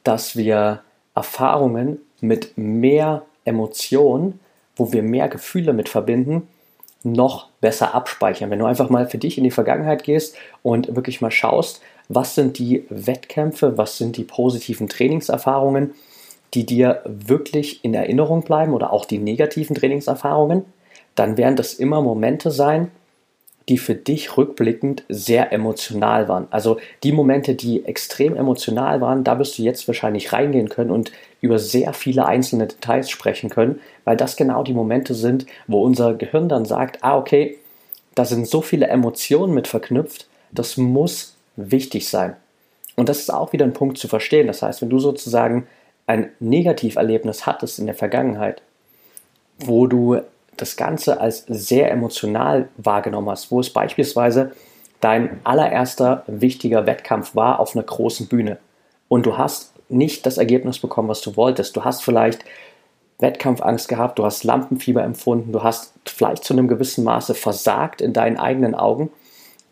dass 0.05 0.37
wir 0.37 0.81
Erfahrungen 1.15 1.99
mit 2.21 2.57
mehr 2.57 3.27
Emotionen 3.45 4.41
wo 4.79 4.93
wir 4.93 5.03
mehr 5.03 5.29
Gefühle 5.29 5.75
mit 5.75 5.91
verbinden, 5.91 6.49
noch 7.03 7.49
besser 7.61 7.95
abspeichern. 7.95 8.51
Wenn 8.51 8.59
du 8.59 8.65
einfach 8.65 8.89
mal 8.89 9.07
für 9.07 9.19
dich 9.19 9.37
in 9.37 9.45
die 9.45 9.51
Vergangenheit 9.51 10.03
gehst 10.03 10.35
und 10.63 10.97
wirklich 10.97 11.21
mal 11.21 11.31
schaust, 11.31 11.83
was 12.09 12.35
sind 12.35 12.59
die 12.59 12.85
Wettkämpfe, 12.89 13.77
was 13.77 13.99
sind 13.99 14.17
die 14.17 14.25
positiven 14.25 14.89
Trainingserfahrungen, 14.89 15.95
die 16.55 16.65
dir 16.65 17.03
wirklich 17.05 17.85
in 17.85 17.93
Erinnerung 17.93 18.43
bleiben 18.43 18.73
oder 18.73 18.93
auch 18.93 19.05
die 19.05 19.19
negativen 19.19 19.77
Trainingserfahrungen, 19.77 20.65
dann 21.15 21.37
werden 21.37 21.57
das 21.57 21.75
immer 21.75 22.01
Momente 22.01 22.51
sein, 22.51 22.91
die 23.69 23.79
für 23.79 23.95
dich 23.95 24.37
rückblickend 24.37 25.05
sehr 25.09 25.53
emotional 25.53 26.29
waren. 26.29 26.49
Also 26.51 26.79
die 27.03 27.13
Momente, 27.13 27.55
die 27.55 27.85
extrem 27.85 28.37
emotional 28.37 29.01
waren, 29.01 29.25
da 29.25 29.39
wirst 29.39 29.59
du 29.59 29.63
jetzt 29.63 29.87
wahrscheinlich 29.87 30.33
reingehen 30.33 30.69
können 30.69 30.91
und 30.91 31.13
über 31.41 31.59
sehr 31.59 31.93
viele 31.93 32.27
einzelne 32.27 32.67
Details 32.67 33.11
sprechen 33.11 33.51
können, 33.51 33.81
weil 34.05 34.17
das 34.17 34.37
genau 34.37 34.63
die 34.63 34.75
Momente 34.75 35.15
sind, 35.15 35.47
wo 35.67 35.83
unser 35.83 36.15
Gehirn 36.15 36.49
dann 36.49 36.65
sagt, 36.65 37.05
ah 37.05 37.17
okay, 37.17 37.59
da 38.15 38.25
sind 38.25 38.49
so 38.49 38.63
viele 38.63 38.89
Emotionen 38.89 39.55
mit 39.55 39.69
verknüpft, 39.69 40.27
das 40.51 40.77
muss 40.77 41.37
wichtig 41.57 42.09
sein. 42.09 42.37
Und 42.97 43.09
das 43.09 43.21
ist 43.21 43.33
auch 43.33 43.53
wieder 43.53 43.65
ein 43.65 43.75
Punkt 43.75 43.99
zu 43.99 44.09
verstehen. 44.09 44.49
Das 44.49 44.63
heißt, 44.63 44.83
wenn 44.83 44.91
du 44.91 44.99
sozusagen 44.99 45.69
ein 46.09 46.31
Negativerlebnis 46.41 47.47
hattest 47.47 47.79
in 47.79 47.87
der 47.87 47.95
Vergangenheit, 47.95 48.63
wo 49.59 49.87
du 49.87 50.21
das 50.61 50.77
Ganze 50.77 51.21
als 51.21 51.45
sehr 51.49 51.91
emotional 51.91 52.69
wahrgenommen 52.77 53.31
hast, 53.31 53.51
wo 53.51 53.61
es 53.61 53.71
beispielsweise 53.71 54.53
dein 55.01 55.41
allererster 55.45 56.25
wichtiger 56.27 56.87
Wettkampf 56.87 57.35
war 57.35 57.61
auf 57.61 57.75
einer 57.75 57.85
großen 57.85 58.27
Bühne 58.29 58.59
und 59.09 59.27
du 59.27 59.39
hast 59.39 59.73
nicht 59.89 60.27
das 60.27 60.39
Ergebnis 60.39 60.79
bekommen, 60.79 61.09
was 61.09 61.21
du 61.21 61.37
wolltest. 61.37 61.77
Du 61.77 61.85
hast 61.85 62.03
vielleicht 62.03 62.45
Wettkampfangst 63.19 63.89
gehabt, 63.89 64.19
du 64.19 64.25
hast 64.25 64.45
Lampenfieber 64.45 65.03
empfunden, 65.03 65.53
du 65.53 65.63
hast 65.63 65.93
vielleicht 66.05 66.45
zu 66.45 66.53
einem 66.53 66.69
gewissen 66.69 67.05
Maße 67.05 67.35
versagt 67.35 68.01
in 68.01 68.13
deinen 68.13 68.37
eigenen 68.37 68.75
Augen 68.75 69.11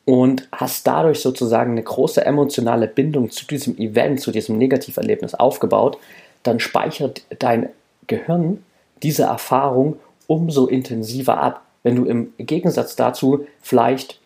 und 0.05 0.49
hast 0.53 0.87
dadurch 0.87 1.21
sozusagen 1.21 1.73
eine 1.73 1.83
große 1.83 2.25
emotionale 2.25 2.89
Bindung 2.89 3.31
zu 3.31 3.47
diesem 3.47 3.77
Event, 3.79 4.21
zu 4.21 4.31
diesem 4.31 4.59
Negativerlebnis 4.59 5.35
aufgebaut, 5.35 5.99
dann 6.43 6.61
speichert 6.61 7.23
dein 7.39 7.69
Gehirn 8.07 8.65
diese 9.03 9.25
Erfahrung 9.25 9.97
umso 10.27 10.67
intensiver 10.67 11.39
ab. 11.39 11.63
Wenn 11.83 11.97
du 11.97 12.05
im 12.05 12.33
Gegensatz 12.39 12.97
dazu 12.97 13.47
vielleicht 13.61 14.21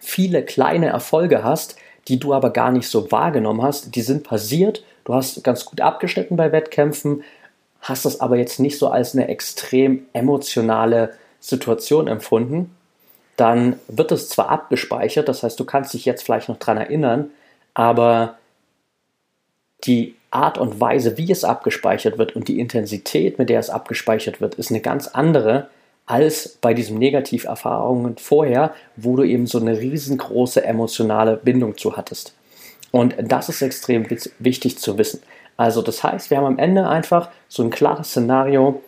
viele 0.00 0.44
kleine 0.44 0.86
Erfolge 0.86 1.44
hast, 1.44 1.76
die 2.08 2.18
du 2.18 2.32
aber 2.32 2.50
gar 2.50 2.72
nicht 2.72 2.88
so 2.88 3.12
wahrgenommen 3.12 3.62
hast, 3.62 3.94
die 3.94 4.02
sind 4.02 4.24
passiert, 4.24 4.84
du 5.04 5.14
hast 5.14 5.44
ganz 5.44 5.64
gut 5.64 5.80
abgeschnitten 5.80 6.36
bei 6.36 6.50
Wettkämpfen, 6.50 7.22
hast 7.80 8.04
das 8.04 8.20
aber 8.20 8.36
jetzt 8.36 8.58
nicht 8.58 8.78
so 8.78 8.88
als 8.88 9.14
eine 9.14 9.28
extrem 9.28 10.06
emotionale 10.12 11.14
Situation 11.40 12.08
empfunden, 12.08 12.74
dann 13.36 13.78
wird 13.88 14.12
es 14.12 14.28
zwar 14.28 14.48
abgespeichert, 14.48 15.28
das 15.28 15.42
heißt, 15.42 15.58
du 15.58 15.64
kannst 15.64 15.94
dich 15.94 16.04
jetzt 16.04 16.22
vielleicht 16.22 16.48
noch 16.48 16.58
daran 16.58 16.78
erinnern, 16.78 17.30
aber 17.74 18.38
die 19.84 20.14
Art 20.30 20.58
und 20.58 20.80
Weise, 20.80 21.18
wie 21.18 21.30
es 21.30 21.44
abgespeichert 21.44 22.18
wird 22.18 22.34
und 22.34 22.48
die 22.48 22.58
Intensität, 22.58 23.38
mit 23.38 23.50
der 23.50 23.60
es 23.60 23.70
abgespeichert 23.70 24.40
wird, 24.40 24.54
ist 24.54 24.70
eine 24.70 24.80
ganz 24.80 25.08
andere 25.08 25.68
als 26.06 26.58
bei 26.60 26.74
diesen 26.74 26.98
Negativerfahrungen 26.98 28.16
vorher, 28.16 28.74
wo 28.96 29.16
du 29.16 29.22
eben 29.22 29.46
so 29.46 29.60
eine 29.60 29.78
riesengroße 29.78 30.64
emotionale 30.64 31.36
Bindung 31.36 31.76
zu 31.76 31.96
hattest. 31.96 32.34
Und 32.90 33.14
das 33.18 33.48
ist 33.48 33.62
extrem 33.62 34.06
wichtig 34.38 34.78
zu 34.78 34.98
wissen. 34.98 35.22
Also 35.56 35.80
das 35.80 36.02
heißt, 36.02 36.30
wir 36.30 36.38
haben 36.38 36.46
am 36.46 36.58
Ende 36.58 36.88
einfach 36.88 37.30
so 37.48 37.62
ein 37.62 37.70
klares 37.70 38.08
Szenario. 38.08 38.82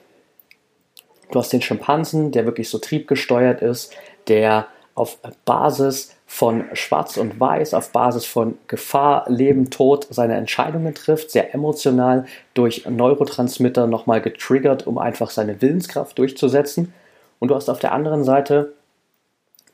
Du 1.30 1.38
hast 1.38 1.52
den 1.52 1.62
Schimpansen, 1.62 2.32
der 2.32 2.46
wirklich 2.46 2.68
so 2.68 2.78
triebgesteuert 2.78 3.62
ist, 3.62 3.94
der 4.28 4.66
auf 4.94 5.18
Basis 5.44 6.14
von 6.26 6.64
Schwarz 6.72 7.16
und 7.16 7.38
Weiß 7.38 7.74
auf 7.74 7.90
Basis 7.90 8.24
von 8.24 8.58
Gefahr, 8.68 9.24
Leben, 9.28 9.70
Tod 9.70 10.06
seine 10.10 10.34
Entscheidungen 10.36 10.94
trifft, 10.94 11.30
sehr 11.30 11.54
emotional 11.54 12.26
durch 12.54 12.86
Neurotransmitter 12.88 13.86
nochmal 13.86 14.20
getriggert, 14.20 14.86
um 14.86 14.98
einfach 14.98 15.30
seine 15.30 15.60
Willenskraft 15.60 16.18
durchzusetzen. 16.18 16.92
Und 17.38 17.48
du 17.48 17.54
hast 17.54 17.68
auf 17.68 17.80
der 17.80 17.92
anderen 17.92 18.24
Seite 18.24 18.72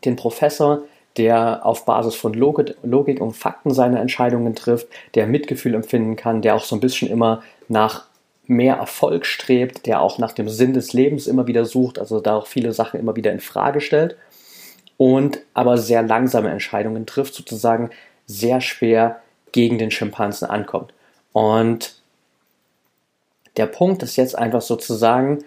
den 0.04 0.16
Professor, 0.16 0.82
der 1.16 1.66
auf 1.66 1.84
Basis 1.84 2.14
von 2.14 2.32
Logik, 2.34 3.20
und 3.20 3.32
Fakten 3.32 3.72
seine 3.72 3.98
Entscheidungen 3.98 4.54
trifft, 4.54 4.88
der 5.14 5.26
Mitgefühl 5.26 5.74
empfinden 5.74 6.16
kann, 6.16 6.40
der 6.40 6.54
auch 6.54 6.64
so 6.64 6.76
ein 6.76 6.80
bisschen 6.80 7.08
immer 7.08 7.42
nach 7.68 8.06
mehr 8.46 8.76
Erfolg 8.76 9.26
strebt, 9.26 9.86
der 9.86 10.00
auch 10.00 10.18
nach 10.18 10.32
dem 10.32 10.48
Sinn 10.48 10.72
des 10.72 10.92
Lebens 10.92 11.26
immer 11.26 11.46
wieder 11.46 11.64
sucht, 11.64 11.98
also 11.98 12.20
da 12.20 12.36
auch 12.36 12.46
viele 12.46 12.72
Sachen 12.72 12.98
immer 12.98 13.14
wieder 13.16 13.32
in 13.32 13.40
Frage 13.40 13.80
stellt 13.80 14.16
und 15.00 15.40
aber 15.54 15.78
sehr 15.78 16.02
langsame 16.02 16.50
Entscheidungen 16.50 17.06
trifft, 17.06 17.32
sozusagen 17.32 17.88
sehr 18.26 18.60
schwer 18.60 19.22
gegen 19.50 19.78
den 19.78 19.90
Schimpansen 19.90 20.46
ankommt. 20.50 20.92
Und 21.32 21.94
der 23.56 23.64
Punkt 23.64 24.02
ist 24.02 24.16
jetzt 24.16 24.36
einfach 24.36 24.60
sozusagen 24.60 25.38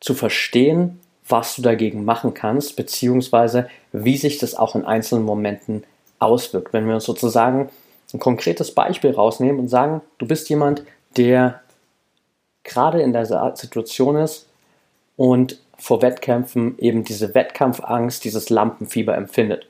zu 0.00 0.12
verstehen, 0.12 1.00
was 1.26 1.56
du 1.56 1.62
dagegen 1.62 2.04
machen 2.04 2.34
kannst, 2.34 2.76
beziehungsweise 2.76 3.70
wie 3.92 4.18
sich 4.18 4.36
das 4.36 4.54
auch 4.54 4.74
in 4.74 4.84
einzelnen 4.84 5.24
Momenten 5.24 5.84
auswirkt. 6.18 6.74
Wenn 6.74 6.86
wir 6.86 6.96
uns 6.96 7.04
sozusagen 7.04 7.70
ein 8.12 8.20
konkretes 8.20 8.74
Beispiel 8.74 9.12
rausnehmen 9.12 9.60
und 9.60 9.68
sagen, 9.68 10.02
du 10.18 10.26
bist 10.26 10.50
jemand, 10.50 10.82
der 11.16 11.62
gerade 12.64 13.00
in 13.00 13.14
dieser 13.14 13.56
Situation 13.56 14.16
ist 14.16 14.46
und 15.16 15.63
vor 15.84 16.00
Wettkämpfen 16.00 16.78
eben 16.78 17.04
diese 17.04 17.34
Wettkampfangst, 17.34 18.24
dieses 18.24 18.48
Lampenfieber 18.48 19.14
empfindet. 19.14 19.68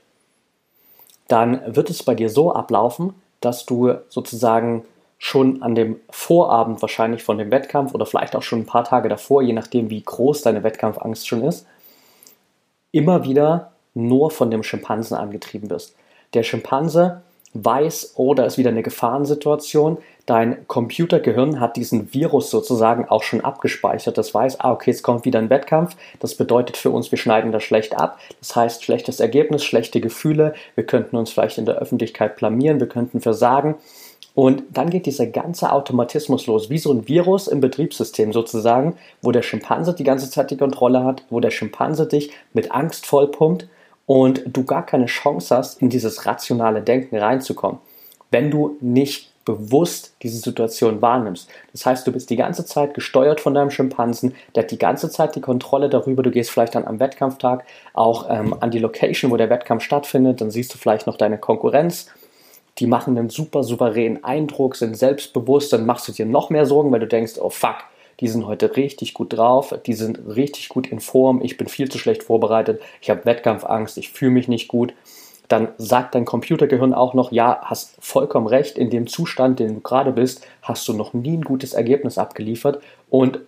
Dann 1.26 1.61
wird 1.75 1.90
es 1.90 2.04
bei 2.04 2.14
dir 2.14 2.28
so 2.28 2.54
ablaufen, 2.54 3.14
dass 3.40 3.66
du 3.66 3.94
sozusagen 4.11 4.85
schon 5.18 5.61
an 5.61 5.75
dem 5.75 5.99
Vorabend 6.11 6.80
wahrscheinlich 6.83 7.25
von 7.25 7.37
dem 7.37 7.50
Wettkampf 7.50 7.94
oder 7.94 8.06
vielleicht 8.06 8.37
auch 8.37 8.44
schon 8.44 8.61
ein 8.61 8.66
paar 8.66 8.85
Tage 8.85 9.09
davor, 9.09 9.42
je 9.42 9.54
nachdem 9.54 9.90
wie 9.90 10.04
groß 10.04 10.42
deine 10.42 10.62
Wettkampfangst 10.62 11.26
schon 11.26 11.42
ist, 11.42 11.66
immer 12.92 13.25
wieder 13.25 13.73
nur 13.94 14.30
von 14.30 14.52
dem 14.52 14.62
Schimpansen 14.62 15.16
angetrieben 15.16 15.66
bist. 15.66 15.97
Der 16.33 16.44
Schimpanse 16.44 17.23
weiß, 17.54 18.12
oh, 18.14 18.35
da 18.35 18.44
ist 18.44 18.56
wieder 18.56 18.71
eine 18.71 18.85
Gefahrensituation. 18.85 19.99
Dein 20.26 20.66
Computergehirn 20.69 21.61
hat 21.61 21.76
diesen 21.76 22.14
Virus 22.14 22.50
sozusagen 22.50 23.07
auch 23.09 23.23
schon 23.23 23.43
abgespeichert. 23.43 24.16
Das 24.16 24.33
weiß, 24.33 24.61
ah, 24.61 24.73
okay, 24.73 24.90
es 24.90 25.02
kommt 25.02 25.26
wieder 25.26 25.38
ein 25.38 25.50
Wettkampf. 25.50 25.97
Das 26.19 26.35
bedeutet 26.35 26.78
für 26.78 26.90
uns, 26.90 27.11
wir 27.11 27.19
schneiden 27.19 27.52
das 27.52 27.62
schlecht 27.62 27.95
ab. 27.99 28.19
Das 28.40 28.57
heißt, 28.57 28.85
schlechtes 28.85 29.21
Ergebnis, 29.21 29.64
schlechte 29.64 30.00
Gefühle. 30.00 30.54
Wir 30.76 30.87
könnten 30.87 31.16
uns 31.16 31.31
vielleicht 31.31 31.59
in 31.59 31.66
der 31.66 31.76
Öffentlichkeit 31.76 32.37
blamieren. 32.37 32.81
Wir 32.81 32.88
könnten 32.88 33.21
versagen. 33.21 33.75
Und 34.35 34.64
dann 34.73 34.88
geht 34.90 35.07
dieser 35.07 35.26
ganze 35.26 35.71
Automatismus 35.71 36.47
los, 36.47 36.71
wie 36.71 36.78
so 36.78 36.93
ein 36.93 37.07
Virus 37.07 37.47
im 37.47 37.61
Betriebssystem 37.61 38.33
sozusagen, 38.33 38.97
wo 39.23 39.31
der 39.31 39.43
Schimpanse 39.43 39.95
die 39.95 40.04
ganze 40.04 40.31
Zeit 40.31 40.50
die 40.50 40.57
Kontrolle 40.57 41.04
hat, 41.04 41.25
wo 41.31 41.38
der 41.38 41.50
Schimpanse 41.50 42.07
dich 42.07 42.33
mit 42.52 42.73
Angst 42.73 43.07
vollpumpt 43.07 43.69
und 44.07 44.43
du 44.47 44.64
gar 44.64 44.85
keine 44.85 45.07
Chance 45.07 45.57
hast, 45.57 45.81
in 45.81 45.88
dieses 45.88 46.26
rationale 46.26 46.83
Denken 46.83 47.16
reinzukommen, 47.16 47.78
wenn 48.31 48.50
du 48.50 48.76
nicht 48.81 49.33
bewusst 49.44 50.14
diese 50.22 50.38
Situation 50.38 51.02
wahrnimmst. 51.02 51.48
Das 51.72 51.86
heißt, 51.86 52.06
du 52.06 52.12
bist 52.12 52.30
die 52.30 52.36
ganze 52.36 52.64
Zeit 52.64 52.94
gesteuert 52.94 53.40
von 53.40 53.54
deinem 53.54 53.70
Schimpansen, 53.70 54.34
der 54.54 54.64
hat 54.64 54.70
die 54.70 54.78
ganze 54.78 55.10
Zeit 55.10 55.34
die 55.36 55.40
Kontrolle 55.40 55.88
darüber. 55.88 56.22
Du 56.22 56.30
gehst 56.30 56.50
vielleicht 56.50 56.74
dann 56.74 56.86
am 56.86 57.00
Wettkampftag 57.00 57.64
auch 57.92 58.26
ähm, 58.28 58.54
an 58.60 58.70
die 58.70 58.78
Location, 58.78 59.30
wo 59.30 59.36
der 59.36 59.50
Wettkampf 59.50 59.82
stattfindet, 59.82 60.40
dann 60.40 60.50
siehst 60.50 60.72
du 60.74 60.78
vielleicht 60.78 61.06
noch 61.06 61.16
deine 61.16 61.38
Konkurrenz. 61.38 62.10
Die 62.78 62.86
machen 62.86 63.16
einen 63.16 63.30
super 63.30 63.62
souveränen 63.62 64.24
Eindruck, 64.24 64.74
sind 64.76 64.96
selbstbewusst, 64.96 65.72
dann 65.72 65.86
machst 65.86 66.08
du 66.08 66.12
dir 66.12 66.26
noch 66.26 66.50
mehr 66.50 66.66
Sorgen, 66.66 66.90
weil 66.90 67.00
du 67.00 67.06
denkst, 67.06 67.34
oh 67.38 67.50
fuck, 67.50 67.76
die 68.20 68.28
sind 68.28 68.46
heute 68.46 68.76
richtig 68.76 69.14
gut 69.14 69.32
drauf, 69.32 69.74
die 69.86 69.94
sind 69.94 70.18
richtig 70.34 70.68
gut 70.68 70.88
in 70.88 71.00
Form, 71.00 71.40
ich 71.42 71.56
bin 71.56 71.68
viel 71.68 71.88
zu 71.88 71.98
schlecht 71.98 72.22
vorbereitet, 72.22 72.80
ich 73.00 73.10
habe 73.10 73.24
Wettkampfangst, 73.24 73.98
ich 73.98 74.10
fühle 74.10 74.32
mich 74.32 74.48
nicht 74.48 74.68
gut. 74.68 74.94
Dann 75.54 75.68
sagt 75.78 76.16
dein 76.16 76.25
Computergehirn 76.25 76.92
auch 76.92 77.14
noch, 77.14 77.30
ja, 77.30 77.61
hast 77.62 77.94
vollkommen 78.00 78.49
recht, 78.49 78.76
in 78.76 78.90
dem 78.90 79.06
Zustand, 79.06 79.61
den 79.61 79.76
du 79.76 79.80
gerade 79.82 80.11
bist, 80.11 80.44
hast 80.62 80.88
du 80.88 80.94
noch 80.94 81.14
nie 81.14 81.37
ein 81.37 81.44
gutes 81.44 81.75
Ergebnis 81.75 82.18
abgeliefert 82.18 82.82
und 83.08 83.38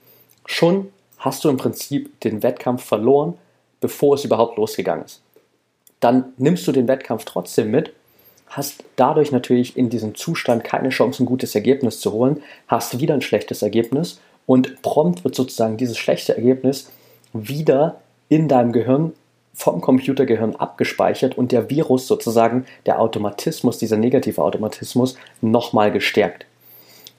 schon 0.45 0.93
hast 1.19 1.43
du 1.43 1.49
im 1.49 1.57
Prinzip 1.57 2.21
den 2.21 2.45
Wettkampf 2.45 2.85
verloren, 2.85 3.35
bevor 3.81 4.15
es 4.15 4.25
überhaupt 4.25 4.57
losgegangen 4.57 5.05
ist. 5.05 5.21
Dann 5.99 6.27
nimmst 6.37 6.65
du 6.69 6.71
den 6.71 6.87
Wettkampf 6.87 7.25
trotzdem 7.25 7.73
mit 7.73 7.93
hast 8.47 8.85
dadurch 8.95 9.33
natürlich 9.33 9.77
in 9.77 9.91
diesem 9.91 10.15
Zustand 10.15 10.63
keine 10.63 10.91
Chance, 10.91 11.25
ein 11.25 11.27
gutes 11.27 11.57
Ergebnis 11.57 11.99
zu 11.99 12.13
holen, 12.13 12.41
hast 12.69 13.01
wieder 13.01 13.15
ein 13.15 13.21
schlechtes 13.21 13.63
Ergebnis 13.63 14.21
und 14.47 14.81
prompt 14.83 15.25
wird 15.25 15.35
sozusagen 15.35 15.77
dieses 15.77 15.99
schlechte 15.99 16.37
Ergebnis 16.37 16.89
wieder 17.33 18.01
in 18.29 18.47
deinem 18.47 18.71
Gehirn 18.71 19.13
vom 19.57 19.81
Computergehirn 19.81 20.55
abgespeichert 20.55 21.39
und 21.39 21.51
der 21.51 21.71
Virus 21.71 22.07
sozusagen, 22.07 22.67
der 22.85 23.01
Automatismus, 23.01 23.79
dieser 23.79 23.97
negative 23.97 24.43
Automatismus 24.43 25.17
nochmal 25.41 25.91
gestärkt. 25.91 26.45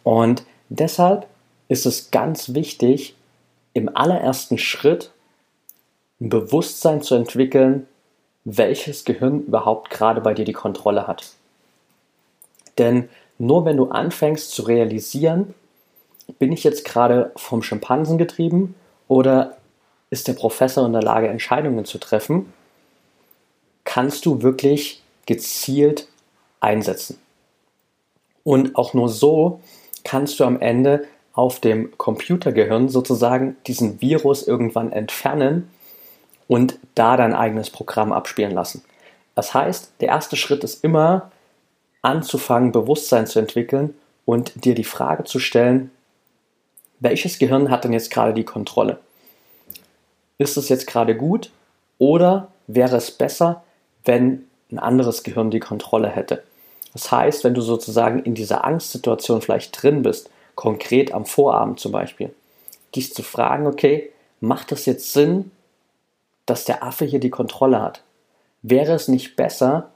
Und 0.03 0.43
deshalb 0.69 1.25
ist 1.67 1.87
es 1.87 2.11
ganz 2.11 2.53
wichtig, 2.53 3.15
im 3.73 3.93
allerersten 3.93 4.59
Schritt 4.59 5.11
ein 6.21 6.29
Bewusstsein 6.29 7.01
zu 7.01 7.15
entwickeln, 7.15 7.87
welches 8.45 9.03
Gehirn 9.03 9.41
überhaupt 9.41 9.89
gerade 9.89 10.21
bei 10.21 10.35
dir 10.35 10.45
die 10.45 10.53
Kontrolle 10.53 11.07
hat. 11.07 11.33
Denn 12.77 13.09
nur 13.39 13.65
wenn 13.65 13.77
du 13.77 13.89
anfängst 13.89 14.51
zu 14.51 14.61
realisieren, 14.61 15.55
bin 16.37 16.51
ich 16.51 16.63
jetzt 16.63 16.85
gerade 16.85 17.31
vom 17.35 17.63
Schimpansen 17.63 18.19
getrieben 18.19 18.75
oder 19.07 19.57
ist 20.09 20.27
der 20.27 20.33
Professor 20.33 20.85
in 20.85 20.93
der 20.93 21.01
Lage, 21.01 21.27
Entscheidungen 21.27 21.85
zu 21.85 21.97
treffen, 21.97 22.53
kannst 23.83 24.25
du 24.25 24.41
wirklich 24.41 25.03
gezielt 25.25 26.07
einsetzen. 26.59 27.19
Und 28.43 28.75
auch 28.75 28.93
nur 28.93 29.09
so 29.09 29.61
kannst 30.03 30.39
du 30.39 30.45
am 30.45 30.59
Ende 30.59 31.05
auf 31.33 31.59
dem 31.59 31.95
Computergehirn 31.97 32.89
sozusagen 32.89 33.57
diesen 33.67 34.01
Virus 34.01 34.47
irgendwann 34.47 34.91
entfernen 34.91 35.69
und 36.47 36.79
da 36.95 37.17
dein 37.17 37.33
eigenes 37.33 37.69
Programm 37.69 38.11
abspielen 38.11 38.51
lassen. 38.51 38.83
Das 39.35 39.53
heißt, 39.53 39.91
der 39.99 40.07
erste 40.07 40.35
Schritt 40.35 40.63
ist 40.63 40.83
immer 40.83 41.31
anzufangen, 42.01 42.71
Bewusstsein 42.71 43.27
zu 43.27 43.39
entwickeln 43.39 43.93
und 44.25 44.65
dir 44.65 44.73
die 44.73 44.83
Frage 44.83 45.25
zu 45.25 45.39
stellen, 45.39 45.91
welches 46.99 47.37
Gehirn 47.37 47.69
hat 47.69 47.83
denn 47.83 47.93
jetzt 47.93 48.09
gerade 48.09 48.33
die 48.33 48.45
Kontrolle? 48.45 48.99
Ist 50.37 50.57
es 50.57 50.69
jetzt 50.69 50.87
gerade 50.87 51.15
gut 51.15 51.51
oder 51.97 52.49
wäre 52.67 52.95
es 52.97 53.11
besser, 53.11 53.63
wenn 54.05 54.47
ein 54.71 54.79
anderes 54.79 55.23
Gehirn 55.23 55.51
die 55.51 55.59
Kontrolle 55.59 56.09
hätte? 56.09 56.43
Das 56.93 57.11
heißt, 57.11 57.43
wenn 57.43 57.53
du 57.53 57.61
sozusagen 57.61 58.23
in 58.23 58.35
dieser 58.35 58.65
Angstsituation 58.65 59.41
vielleicht 59.41 59.81
drin 59.81 60.01
bist, 60.01 60.29
konkret 60.55 61.13
am 61.13 61.25
Vorabend 61.25 61.79
zum 61.79 61.91
Beispiel, 61.91 62.33
dich 62.95 63.13
zu 63.13 63.23
fragen, 63.23 63.67
okay, 63.67 64.11
macht 64.39 64.71
es 64.71 64.85
jetzt 64.85 65.13
Sinn, 65.13 65.51
dass 66.45 66.65
der 66.65 66.83
Affe 66.83 67.05
hier 67.05 67.19
die 67.19 67.29
Kontrolle 67.29 67.81
hat? 67.81 68.03
Wäre 68.61 68.93
es 68.93 69.07
nicht 69.07 69.35
besser, 69.35 69.91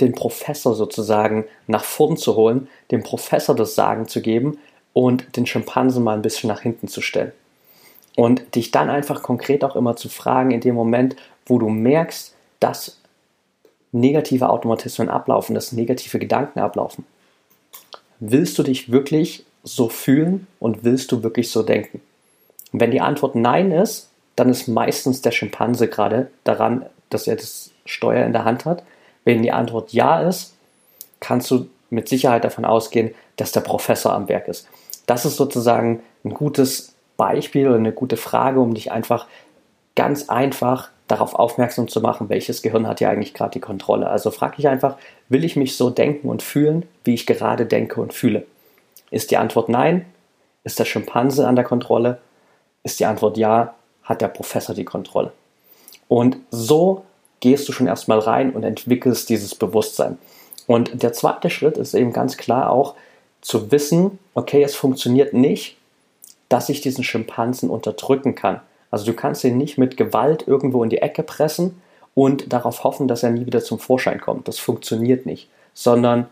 den 0.00 0.12
Professor 0.12 0.74
sozusagen 0.74 1.46
nach 1.66 1.84
vorn 1.84 2.16
zu 2.16 2.36
holen, 2.36 2.68
dem 2.90 3.02
Professor 3.02 3.54
das 3.54 3.74
Sagen 3.74 4.08
zu 4.08 4.20
geben 4.22 4.58
und 4.92 5.36
den 5.36 5.46
Schimpansen 5.46 6.02
mal 6.02 6.14
ein 6.14 6.22
bisschen 6.22 6.48
nach 6.48 6.60
hinten 6.60 6.88
zu 6.88 7.00
stellen? 7.00 7.32
Und 8.16 8.54
dich 8.54 8.70
dann 8.70 8.90
einfach 8.90 9.22
konkret 9.22 9.64
auch 9.64 9.76
immer 9.76 9.96
zu 9.96 10.08
fragen, 10.08 10.50
in 10.50 10.60
dem 10.60 10.74
Moment, 10.74 11.16
wo 11.46 11.58
du 11.58 11.68
merkst, 11.68 12.34
dass 12.58 12.98
negative 13.92 14.50
Automatismen 14.50 15.08
ablaufen, 15.08 15.54
dass 15.54 15.72
negative 15.72 16.18
Gedanken 16.18 16.60
ablaufen. 16.60 17.04
Willst 18.18 18.58
du 18.58 18.62
dich 18.62 18.92
wirklich 18.92 19.44
so 19.62 19.88
fühlen 19.88 20.46
und 20.58 20.84
willst 20.84 21.12
du 21.12 21.22
wirklich 21.22 21.50
so 21.50 21.62
denken? 21.62 22.00
Und 22.72 22.80
wenn 22.80 22.90
die 22.90 23.00
Antwort 23.00 23.34
Nein 23.34 23.72
ist, 23.72 24.10
dann 24.36 24.48
ist 24.48 24.68
meistens 24.68 25.22
der 25.22 25.32
Schimpanse 25.32 25.88
gerade 25.88 26.30
daran, 26.44 26.86
dass 27.10 27.26
er 27.26 27.36
das 27.36 27.70
Steuer 27.84 28.24
in 28.24 28.32
der 28.32 28.44
Hand 28.44 28.64
hat. 28.64 28.84
Wenn 29.24 29.42
die 29.42 29.52
Antwort 29.52 29.92
ja 29.92 30.20
ist, 30.20 30.54
kannst 31.18 31.50
du 31.50 31.68
mit 31.90 32.08
Sicherheit 32.08 32.44
davon 32.44 32.64
ausgehen, 32.64 33.14
dass 33.36 33.52
der 33.52 33.60
Professor 33.60 34.14
am 34.14 34.28
Werk 34.28 34.48
ist. 34.48 34.68
Das 35.06 35.24
ist 35.24 35.36
sozusagen 35.36 36.02
ein 36.24 36.34
gutes 36.34 36.89
Beispiel 37.20 37.68
oder 37.68 37.76
eine 37.76 37.92
gute 37.92 38.16
Frage, 38.16 38.60
um 38.60 38.72
dich 38.72 38.92
einfach 38.92 39.26
ganz 39.94 40.30
einfach 40.30 40.88
darauf 41.06 41.34
aufmerksam 41.34 41.86
zu 41.86 42.00
machen, 42.00 42.30
welches 42.30 42.62
Gehirn 42.62 42.86
hat 42.86 43.02
ja 43.02 43.10
eigentlich 43.10 43.34
gerade 43.34 43.50
die 43.50 43.60
Kontrolle. 43.60 44.08
Also 44.08 44.30
frag 44.30 44.56
dich 44.56 44.68
einfach, 44.68 44.96
will 45.28 45.44
ich 45.44 45.54
mich 45.54 45.76
so 45.76 45.90
denken 45.90 46.30
und 46.30 46.42
fühlen, 46.42 46.86
wie 47.04 47.12
ich 47.12 47.26
gerade 47.26 47.66
denke 47.66 48.00
und 48.00 48.14
fühle? 48.14 48.46
Ist 49.10 49.30
die 49.30 49.36
Antwort 49.36 49.68
nein? 49.68 50.06
Ist 50.64 50.78
der 50.78 50.86
Schimpanse 50.86 51.46
an 51.46 51.56
der 51.56 51.64
Kontrolle? 51.66 52.20
Ist 52.84 53.00
die 53.00 53.04
Antwort 53.04 53.36
ja? 53.36 53.74
hat 54.02 54.22
der 54.22 54.28
Professor 54.28 54.74
die 54.74 54.86
Kontrolle. 54.86 55.30
Und 56.08 56.38
so 56.50 57.04
gehst 57.40 57.68
du 57.68 57.72
schon 57.72 57.86
erstmal 57.86 58.20
rein 58.20 58.50
und 58.52 58.64
entwickelst 58.64 59.28
dieses 59.28 59.54
Bewusstsein. 59.54 60.16
Und 60.66 61.02
der 61.02 61.12
zweite 61.12 61.50
Schritt 61.50 61.76
ist 61.76 61.92
eben 61.92 62.14
ganz 62.14 62.38
klar 62.38 62.70
auch 62.70 62.94
zu 63.42 63.70
wissen, 63.70 64.18
okay, 64.32 64.62
es 64.62 64.74
funktioniert 64.74 65.34
nicht, 65.34 65.76
dass 66.50 66.68
ich 66.68 66.82
diesen 66.82 67.02
Schimpansen 67.02 67.70
unterdrücken 67.70 68.34
kann. 68.34 68.60
Also 68.90 69.06
du 69.06 69.14
kannst 69.14 69.42
ihn 69.44 69.56
nicht 69.56 69.78
mit 69.78 69.96
Gewalt 69.96 70.46
irgendwo 70.46 70.84
in 70.84 70.90
die 70.90 70.98
Ecke 70.98 71.22
pressen 71.22 71.80
und 72.14 72.52
darauf 72.52 72.84
hoffen, 72.84 73.08
dass 73.08 73.22
er 73.22 73.30
nie 73.30 73.46
wieder 73.46 73.62
zum 73.62 73.78
Vorschein 73.78 74.20
kommt. 74.20 74.48
Das 74.48 74.58
funktioniert 74.58 75.24
nicht. 75.24 75.48
Sondern 75.72 76.26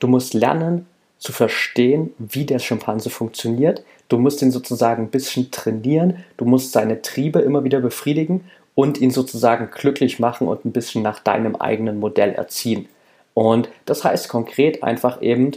du 0.00 0.08
musst 0.08 0.34
lernen 0.34 0.86
zu 1.18 1.32
verstehen, 1.32 2.12
wie 2.18 2.46
der 2.46 2.58
Schimpanse 2.58 3.10
funktioniert, 3.10 3.84
Du 4.10 4.18
musst 4.18 4.42
ihn 4.42 4.50
sozusagen 4.50 5.04
ein 5.04 5.10
bisschen 5.10 5.52
trainieren, 5.52 6.24
du 6.36 6.44
musst 6.44 6.72
seine 6.72 7.00
Triebe 7.00 7.38
immer 7.38 7.62
wieder 7.62 7.80
befriedigen 7.80 8.50
und 8.74 9.00
ihn 9.00 9.12
sozusagen 9.12 9.70
glücklich 9.70 10.18
machen 10.18 10.48
und 10.48 10.64
ein 10.64 10.72
bisschen 10.72 11.02
nach 11.02 11.20
deinem 11.20 11.54
eigenen 11.54 12.00
Modell 12.00 12.32
erziehen. 12.32 12.88
Und 13.34 13.68
das 13.86 14.02
heißt 14.02 14.28
konkret 14.28 14.82
einfach 14.82 15.22
eben, 15.22 15.52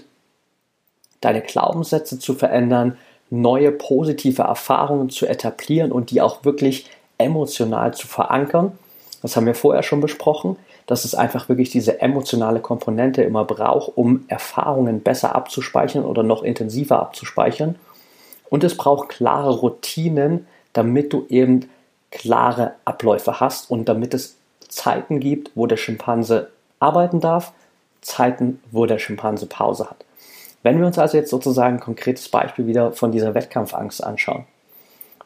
deine 1.20 1.42
Glaubenssätze 1.42 2.20
zu 2.20 2.36
verändern, 2.36 2.98
neue 3.34 3.72
positive 3.72 4.44
Erfahrungen 4.44 5.10
zu 5.10 5.26
etablieren 5.26 5.92
und 5.92 6.12
die 6.12 6.22
auch 6.22 6.46
wirklich 6.46 6.90
emotional 7.18 7.94
zu 7.94 8.08
verankern. 8.08 8.78
Das 9.22 9.36
haben 9.36 9.46
wir 9.46 9.56
vorher 9.56 9.84
schon 9.84 10.02
besprochen. 10.02 10.58
dass 10.86 11.06
es 11.06 11.16
einfach 11.16 11.48
wirklich 11.48 11.70
diese 11.70 12.02
emotionale 12.02 12.60
Komponente 12.60 13.24
immer 13.24 13.46
braucht, 13.46 13.94
um 13.96 14.26
Erfahrungen 14.28 15.00
besser 15.00 15.34
abzuspeichern 15.34 16.04
oder 16.04 16.24
noch 16.24 16.44
intensiver 16.44 17.00
abzuspeichern. 17.00 17.76
Und 18.50 18.66
es 18.66 18.76
braucht 18.76 19.08
klare 19.08 19.52
Routinen, 19.52 20.46
damit 20.74 21.14
du 21.14 21.26
eben 21.30 21.70
klare 22.12 22.74
Abläufe 22.84 23.40
hast 23.40 23.72
und 23.72 23.88
damit 23.88 24.14
es 24.14 24.36
Zeiten 24.68 25.22
gibt, 25.22 25.52
wo 25.56 25.68
der 25.68 25.78
Schimpanse 25.78 26.50
arbeiten 26.80 27.22
darf, 27.22 27.54
Zeiten, 28.02 28.62
wo 28.72 28.86
der 28.86 29.00
Schimpanse 29.00 29.46
Pause 29.46 29.90
hat. 29.90 30.04
Wenn 30.64 30.80
wir 30.80 30.88
uns 30.88 30.98
also 30.98 31.18
jetzt 31.18 31.30
sozusagen 31.30 31.76
ein 31.76 31.82
konkretes 31.82 32.30
Beispiel 32.30 32.66
wieder 32.68 32.94
von 32.94 33.12
dieser 33.12 33.36
Wettkampfangst 33.36 34.04
anschauen, 34.04 34.46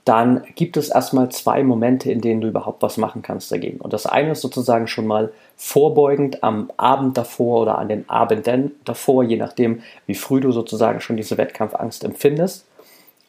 dann 0.04 0.46
gibt 0.56 0.78
es 0.78 0.90
erstmal 0.90 1.30
zwei 1.30 1.64
Momente, 1.64 2.10
in 2.12 2.22
denen 2.22 2.40
du 2.40 2.48
überhaupt 2.48 2.82
was 2.82 2.96
machen 2.96 3.22
kannst 3.22 3.52
dagegen. 3.52 3.80
Und 3.80 3.92
das 3.92 4.06
eine 4.06 4.32
ist 4.32 4.42
sozusagen 4.42 4.88
schon 4.88 5.06
mal 5.06 5.34
vorbeugend 5.58 6.44
am 6.44 6.72
Abend 6.78 7.18
davor 7.18 7.64
oder 7.64 7.78
an 7.78 7.90
den 7.90 8.10
Abenden 8.10 8.72
davor, 8.86 9.24
je 9.24 9.36
nachdem, 9.36 9.82
wie 10.06 10.16
früh 10.16 10.40
du 10.40 10.54
sozusagen 10.54 11.02
schon 11.02 11.18
diese 11.18 11.38
Wettkampfangst 11.38 12.06
empfindest. 12.06 12.66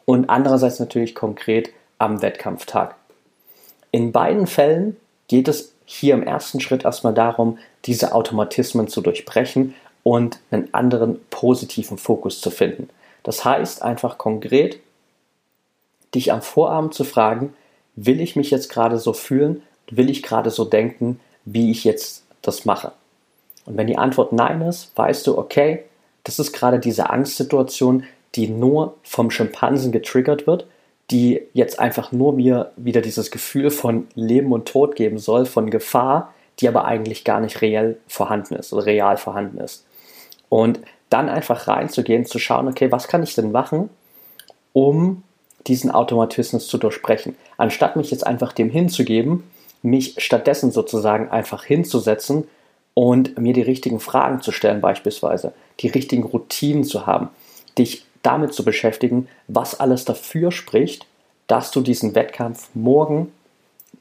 Und 0.05 0.31
andererseits 0.31 0.79
natürlich 0.79 1.17
konkret 1.17 1.71
am 1.99 2.23
Wettkampftag. 2.23 2.95
In 3.91 4.13
beiden 4.13 4.47
Fällen 4.47 4.97
geht 5.27 5.49
es 5.49 5.73
hier 5.85 6.15
im 6.15 6.23
ersten 6.23 6.61
Schritt 6.61 6.85
erstmal 6.85 7.15
darum, 7.15 7.59
diese 7.87 8.15
Automatismen 8.15 8.87
zu 8.87 9.01
durchbrechen 9.01 9.75
und 10.03 10.41
einen 10.51 10.73
anderen 10.73 11.21
positiven 11.31 11.99
Fokus 11.99 12.41
zu 12.41 12.51
finden. 12.51 12.89
Das 13.23 13.45
heißt 13.45 13.83
einfach 13.83 14.19
konkret, 14.19 14.81
dich 16.15 16.33
am 16.33 16.43
Vorabend 16.43 16.95
zu 16.95 17.05
fragen, 17.05 17.55
will 17.95 18.21
ich 18.21 18.37
mich 18.37 18.51
jetzt 18.51 18.71
gerade 18.71 18.99
so 18.99 19.13
fühlen, 19.13 19.63
will 19.91 20.09
ich 20.11 20.23
gerade 20.23 20.51
so 20.51 20.65
denken, 20.65 21.21
wie 21.45 21.71
ich 21.71 21.85
jetzt 21.85 22.25
das 22.43 22.65
mache? 22.65 22.93
Und 23.67 23.77
wenn 23.77 23.87
die 23.87 23.99
Antwort 23.99 24.33
Nein 24.33 24.63
ist, 24.63 24.97
weißt 24.97 25.27
du, 25.27 25.37
okay, 25.37 25.85
das 26.25 26.39
ist 26.39 26.53
gerade 26.53 26.79
diese 26.79 27.11
Angstsituation, 27.11 28.05
die 28.35 28.49
nur 28.49 28.95
vom 29.03 29.31
Schimpansen 29.31 29.93
getriggert 29.93 30.47
wird, 30.47 30.67
die 31.11 31.43
jetzt 31.55 31.79
einfach 31.79 32.13
nur 32.13 32.35
mir 32.35 32.73
wieder 32.77 33.01
dieses 33.01 33.31
Gefühl 33.31 33.71
von 33.71 34.07
Leben 34.15 34.53
und 34.53 34.69
Tod 34.69 34.95
geben 34.95 35.19
soll, 35.19 35.47
von 35.47 35.71
Gefahr, 35.71 36.35
die 36.61 36.69
aber 36.69 36.85
eigentlich 36.85 37.25
gar 37.25 37.41
nicht 37.41 37.63
reell 37.63 37.99
vorhanden 38.07 38.55
ist 38.57 38.73
oder 38.73 38.87
real 38.87 39.17
vorhanden 39.17 39.59
ist. 39.59 39.87
Und 40.49 40.81
dann 41.11 41.29
einfach 41.29 41.69
reinzugehen, 41.69 42.27
zu 42.27 42.39
schauen, 42.39 42.69
okay, 42.69 42.93
was 42.93 43.09
kann 43.09 43.23
ich 43.23 43.35
denn 43.35 43.53
machen, 43.53 43.91
um 44.73 45.23
diesen 45.67 45.91
Automatismus 45.91 46.67
zu 46.67 46.79
durchbrechen. 46.79 47.37
Anstatt 47.57 47.97
mich 47.97 48.11
jetzt 48.11 48.27
einfach 48.27 48.53
dem 48.53 48.71
hinzugeben, 48.71 49.45
mich 49.83 50.15
stattdessen 50.19 50.71
sozusagen 50.71 51.31
einfach 51.31 51.65
hinzusetzen 51.65 52.49
und 52.95 53.39
mir 53.39 53.53
die 53.53 53.63
richtigen 53.63 54.01
Fragen 54.01 54.43
zu 54.43 54.51
stellen 54.51 54.81
beispielsweise, 54.81 55.53
die 55.81 55.89
richtigen 55.89 56.25
Routinen 56.25 56.85
zu 56.85 57.07
haben, 57.07 57.29
dich 57.77 58.05
damit 58.23 58.53
zu 58.53 58.65
beschäftigen, 58.65 59.29
was 59.47 59.79
alles 59.79 60.05
dafür 60.05 60.51
spricht, 60.51 61.07
dass 61.47 61.71
du 61.71 61.81
diesen 61.81 62.15
Wettkampf 62.15 62.69
morgen 62.75 63.33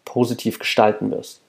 positiv 0.03 0.59
gestalten 0.59 1.11
wirst. 1.11 1.41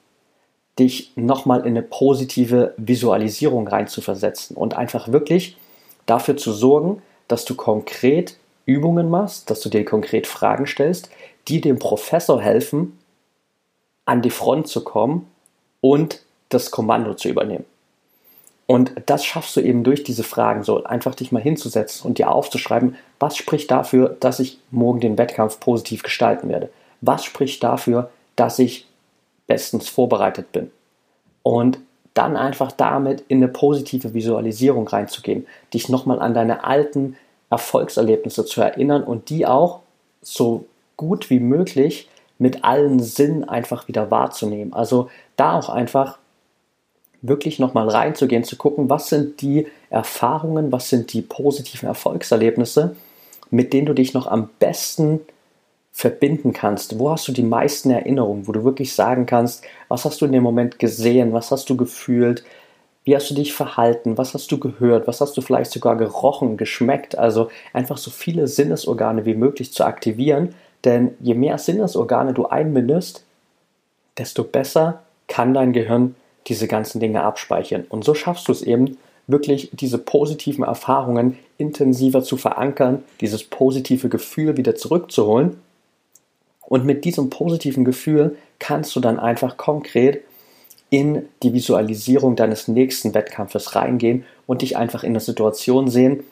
Dich 0.79 1.11
nochmal 1.15 1.61
in 1.61 1.67
eine 1.67 1.81
positive 1.81 2.73
Visualisierung 2.77 3.67
reinzuversetzen 3.67 4.55
und 4.55 4.75
einfach 4.75 5.11
wirklich 5.11 5.57
dafür 6.05 6.37
zu 6.37 6.53
sorgen, 6.53 7.01
dass 7.27 7.45
du 7.45 7.55
konkret 7.55 8.37
Übungen 8.65 9.09
machst, 9.09 9.49
dass 9.49 9.59
du 9.59 9.69
dir 9.69 9.83
konkret 9.85 10.25
Fragen 10.25 10.65
stellst, 10.65 11.09
die 11.47 11.61
dem 11.61 11.79
Professor 11.79 12.41
helfen, 12.41 12.97
an 14.05 14.21
die 14.21 14.29
Front 14.29 14.67
zu 14.67 14.83
kommen 14.83 15.27
und 15.81 16.23
das 16.49 16.71
Kommando 16.71 17.13
zu 17.13 17.29
übernehmen. 17.29 17.65
Und 18.65 18.93
das 19.07 19.25
schaffst 19.25 19.55
du 19.55 19.61
eben 19.61 19.83
durch 19.83 20.03
diese 20.03 20.23
Fragen 20.23 20.63
so, 20.63 20.83
einfach 20.83 21.15
dich 21.15 21.31
mal 21.31 21.41
hinzusetzen 21.41 22.05
und 22.05 22.19
dir 22.19 22.31
aufzuschreiben, 22.31 22.95
was 23.19 23.35
spricht 23.35 23.71
dafür, 23.71 24.15
dass 24.19 24.39
ich 24.39 24.59
morgen 24.69 24.99
den 24.99 25.17
Wettkampf 25.17 25.59
positiv 25.59 26.03
gestalten 26.03 26.49
werde? 26.49 26.69
Was 27.01 27.25
spricht 27.25 27.63
dafür, 27.63 28.11
dass 28.35 28.59
ich 28.59 28.87
bestens 29.49 29.89
vorbereitet 29.89 30.53
bin? 30.53 30.71
Und 31.43 31.79
dann 32.13 32.37
einfach 32.37 32.71
damit 32.71 33.23
in 33.27 33.37
eine 33.37 33.47
positive 33.49 34.13
Visualisierung 34.13 34.87
reinzugehen, 34.87 35.45
dich 35.73 35.89
nochmal 35.89 36.19
an 36.19 36.33
deine 36.33 36.63
alten 36.63 37.17
Erfolgserlebnisse 37.49 38.45
zu 38.45 38.61
erinnern 38.61 39.03
und 39.03 39.29
die 39.29 39.45
auch 39.45 39.81
so 40.21 40.65
gut 40.97 41.29
wie 41.29 41.39
möglich 41.39 42.09
mit 42.37 42.63
allen 42.63 42.99
Sinnen 42.99 43.47
einfach 43.47 43.87
wieder 43.87 44.11
wahrzunehmen. 44.11 44.73
Also 44.73 45.09
da 45.35 45.57
auch 45.57 45.69
einfach 45.69 46.17
wirklich 47.21 47.59
nochmal 47.59 47.89
reinzugehen, 47.89 48.43
zu 48.43 48.55
gucken, 48.55 48.89
was 48.89 49.09
sind 49.09 49.41
die 49.41 49.67
Erfahrungen, 49.89 50.71
was 50.71 50.89
sind 50.89 51.11
die 51.13 51.21
positiven 51.21 51.87
Erfolgserlebnisse, 51.87 52.95
mit 53.51 53.73
denen 53.73 53.87
du 53.87 53.93
dich 53.93 54.13
noch 54.13 54.27
am 54.27 54.49
besten 54.59 55.21
verbinden 55.99 56.53
kannst. 56.53 56.97
Wo 56.97 57.11
hast 57.11 57.27
du 57.27 57.33
die 57.33 57.43
meisten 57.43 57.89
Erinnerungen, 57.89 58.47
wo 58.47 58.53
du 58.53 58.63
wirklich 58.63 58.95
sagen 58.95 59.25
kannst, 59.25 59.65
was 59.89 60.05
hast 60.05 60.21
du 60.21 60.25
in 60.25 60.31
dem 60.31 60.43
Moment 60.43 60.79
gesehen, 60.79 61.33
was 61.33 61.51
hast 61.51 61.69
du 61.69 61.75
gefühlt, 61.75 62.45
wie 63.03 63.17
hast 63.17 63.29
du 63.29 63.33
dich 63.33 63.53
verhalten? 63.53 64.17
Was 64.17 64.33
hast 64.33 64.49
du 64.49 64.59
gehört? 64.59 65.07
Was 65.07 65.19
hast 65.19 65.35
du 65.35 65.41
vielleicht 65.41 65.71
sogar 65.71 65.97
gerochen, 65.97 66.55
geschmeckt? 66.55 67.17
Also 67.17 67.49
einfach 67.73 67.97
so 67.97 68.11
viele 68.11 68.47
Sinnesorgane 68.47 69.25
wie 69.25 69.33
möglich 69.33 69.73
zu 69.73 69.83
aktivieren. 69.83 70.55
Denn 70.85 71.15
je 71.19 71.33
mehr 71.33 71.57
Sinnesorgane 71.57 72.33
du 72.33 72.45
einbindest, 72.45 73.25
desto 74.17 74.45
besser 74.45 75.01
kann 75.27 75.53
dein 75.53 75.73
Gehirn 75.73 76.15
diese 76.47 76.69
ganzen 76.69 77.01
Dinge 77.01 77.23
abspeichern. 77.23 77.83
Und 77.89 78.05
so 78.05 78.13
schaffst 78.13 78.47
du 78.47 78.53
es 78.53 78.61
eben, 78.61 78.97
wirklich 79.27 79.69
diese 79.73 79.97
positiven 79.97 80.63
Erfahrungen 80.63 81.37
intensiver 81.57 82.23
zu 82.23 82.37
verankern, 82.37 83.03
dieses 83.19 83.43
positive 83.43 84.07
Gefühl 84.07 84.55
wieder 84.55 84.75
zurückzuholen. 84.75 85.57
Und 86.69 86.85
mit 86.85 87.03
diesem 87.03 87.29
positiven 87.29 87.83
Gefühl 87.83 88.37
kannst 88.59 88.95
du 88.95 88.99
dann 88.99 89.19
einfach 89.19 89.57
konkret 89.57 90.21
in 90.89 91.27
die 91.43 91.53
Visualisierung 91.53 92.35
deines 92.35 92.67
nächsten 92.67 93.13
Wettkampfes 93.13 93.75
reingehen 93.75 94.23
und 94.47 94.61
dich 94.61 94.77
einfach 94.77 95.03
in 95.03 95.09
eine 95.09 95.19
Situation 95.19 95.89
sehen, 95.89 96.23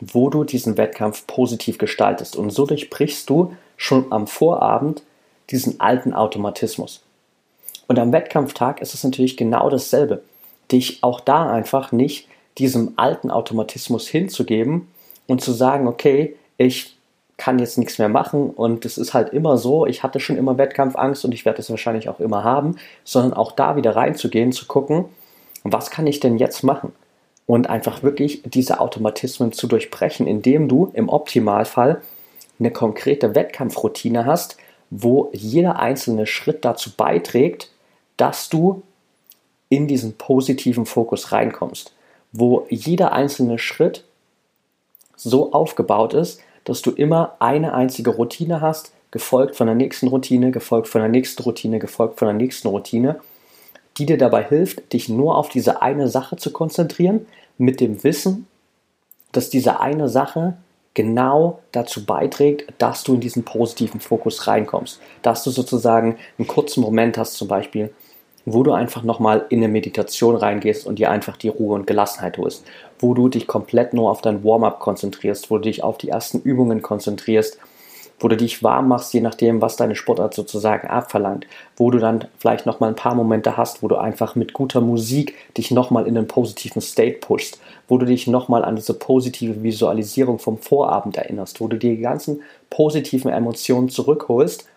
wo 0.00 0.30
du 0.30 0.44
diesen 0.44 0.76
Wettkampf 0.76 1.26
positiv 1.26 1.78
gestaltest. 1.78 2.36
Und 2.36 2.50
so 2.50 2.66
durchbrichst 2.66 3.28
du 3.30 3.54
schon 3.76 4.10
am 4.10 4.26
Vorabend 4.26 5.02
diesen 5.50 5.80
alten 5.80 6.12
Automatismus. 6.14 7.02
Und 7.86 7.98
am 7.98 8.12
Wettkampftag 8.12 8.80
ist 8.80 8.94
es 8.94 9.04
natürlich 9.04 9.36
genau 9.36 9.68
dasselbe. 9.70 10.22
Dich 10.70 11.02
auch 11.02 11.20
da 11.20 11.50
einfach 11.50 11.92
nicht 11.92 12.28
diesem 12.58 12.92
alten 12.96 13.30
Automatismus 13.30 14.08
hinzugeben 14.08 14.88
und 15.26 15.42
zu 15.42 15.52
sagen, 15.52 15.86
okay, 15.86 16.36
ich 16.58 16.96
kann 17.36 17.58
jetzt 17.58 17.78
nichts 17.78 17.98
mehr 17.98 18.08
machen 18.08 18.50
und 18.50 18.84
es 18.84 18.98
ist 18.98 19.14
halt 19.14 19.30
immer 19.30 19.56
so, 19.56 19.86
ich 19.86 20.02
hatte 20.02 20.20
schon 20.20 20.36
immer 20.36 20.58
Wettkampfangst 20.58 21.24
und 21.24 21.32
ich 21.32 21.44
werde 21.44 21.60
es 21.60 21.70
wahrscheinlich 21.70 22.08
auch 22.08 22.20
immer 22.20 22.44
haben, 22.44 22.76
sondern 23.04 23.32
auch 23.32 23.52
da 23.52 23.76
wieder 23.76 23.96
reinzugehen, 23.96 24.52
zu 24.52 24.66
gucken, 24.66 25.06
was 25.64 25.90
kann 25.90 26.06
ich 26.06 26.20
denn 26.20 26.38
jetzt 26.38 26.62
machen? 26.62 26.92
Und 27.46 27.68
einfach 27.68 28.02
wirklich 28.02 28.42
diese 28.44 28.80
Automatismen 28.80 29.52
zu 29.52 29.66
durchbrechen, 29.66 30.26
indem 30.26 30.68
du 30.68 30.90
im 30.94 31.08
Optimalfall 31.08 32.02
eine 32.58 32.70
konkrete 32.70 33.34
Wettkampfroutine 33.34 34.24
hast, 34.24 34.56
wo 34.90 35.30
jeder 35.32 35.78
einzelne 35.78 36.26
Schritt 36.26 36.64
dazu 36.64 36.90
beiträgt, 36.96 37.70
dass 38.16 38.48
du 38.48 38.82
in 39.68 39.88
diesen 39.88 40.16
positiven 40.16 40.86
Fokus 40.86 41.32
reinkommst, 41.32 41.94
wo 42.30 42.66
jeder 42.68 43.12
einzelne 43.12 43.58
Schritt 43.58 44.04
so 45.16 45.52
aufgebaut 45.52 46.14
ist, 46.14 46.40
dass 46.64 46.82
du 46.82 46.90
immer 46.90 47.36
eine 47.38 47.74
einzige 47.74 48.10
Routine 48.10 48.60
hast, 48.60 48.92
gefolgt 49.10 49.56
von 49.56 49.66
der 49.66 49.76
nächsten 49.76 50.08
Routine, 50.08 50.50
gefolgt 50.50 50.88
von 50.88 51.00
der 51.00 51.10
nächsten 51.10 51.42
Routine, 51.42 51.78
gefolgt 51.78 52.18
von 52.18 52.28
der 52.28 52.36
nächsten 52.36 52.68
Routine, 52.68 53.20
die 53.98 54.06
dir 54.06 54.18
dabei 54.18 54.44
hilft, 54.44 54.92
dich 54.92 55.08
nur 55.08 55.36
auf 55.36 55.48
diese 55.48 55.82
eine 55.82 56.08
Sache 56.08 56.36
zu 56.36 56.50
konzentrieren, 56.50 57.26
mit 57.58 57.80
dem 57.80 58.02
Wissen, 58.02 58.46
dass 59.32 59.50
diese 59.50 59.80
eine 59.80 60.08
Sache 60.08 60.56
genau 60.94 61.60
dazu 61.72 62.04
beiträgt, 62.04 62.72
dass 62.78 63.02
du 63.02 63.14
in 63.14 63.20
diesen 63.20 63.44
positiven 63.44 64.00
Fokus 64.00 64.46
reinkommst. 64.46 65.00
Dass 65.22 65.44
du 65.44 65.50
sozusagen 65.50 66.18
einen 66.38 66.48
kurzen 66.48 66.82
Moment 66.82 67.16
hast, 67.16 67.34
zum 67.34 67.48
Beispiel, 67.48 67.92
wo 68.44 68.62
du 68.62 68.72
einfach 68.72 69.02
nochmal 69.02 69.46
in 69.48 69.58
eine 69.58 69.68
Meditation 69.68 70.36
reingehst 70.36 70.86
und 70.86 70.98
dir 70.98 71.10
einfach 71.10 71.36
die 71.36 71.48
Ruhe 71.48 71.74
und 71.74 71.86
Gelassenheit 71.86 72.38
holst, 72.38 72.64
wo 72.98 73.14
du 73.14 73.28
dich 73.28 73.46
komplett 73.46 73.94
nur 73.94 74.10
auf 74.10 74.20
dein 74.20 74.44
Warm-up 74.44 74.80
konzentrierst, 74.80 75.50
wo 75.50 75.56
du 75.56 75.62
dich 75.62 75.84
auf 75.84 75.98
die 75.98 76.08
ersten 76.08 76.40
Übungen 76.40 76.82
konzentrierst, 76.82 77.58
wo 78.18 78.28
du 78.28 78.36
dich 78.36 78.62
warm 78.62 78.88
machst, 78.88 79.12
je 79.14 79.20
nachdem, 79.20 79.60
was 79.60 79.76
deine 79.76 79.96
Sportart 79.96 80.34
sozusagen 80.34 80.88
abverlangt, 80.88 81.46
wo 81.76 81.90
du 81.90 81.98
dann 81.98 82.26
vielleicht 82.38 82.66
nochmal 82.66 82.90
ein 82.90 82.96
paar 82.96 83.14
Momente 83.14 83.56
hast, 83.56 83.82
wo 83.82 83.88
du 83.88 83.96
einfach 83.96 84.36
mit 84.36 84.52
guter 84.52 84.80
Musik 84.80 85.34
dich 85.56 85.70
nochmal 85.72 86.06
in 86.06 86.16
einen 86.16 86.28
positiven 86.28 86.80
State 86.80 87.18
pushst, 87.18 87.60
wo 87.88 87.98
du 87.98 88.06
dich 88.06 88.28
nochmal 88.28 88.64
an 88.64 88.76
diese 88.76 88.94
positive 88.94 89.62
Visualisierung 89.62 90.38
vom 90.38 90.58
Vorabend 90.58 91.16
erinnerst, 91.16 91.60
wo 91.60 91.66
du 91.66 91.76
dir 91.76 91.96
die 91.96 92.02
ganzen 92.02 92.42
positiven 92.70 93.30
Emotionen 93.30 93.88
zurückholst, 93.88 94.68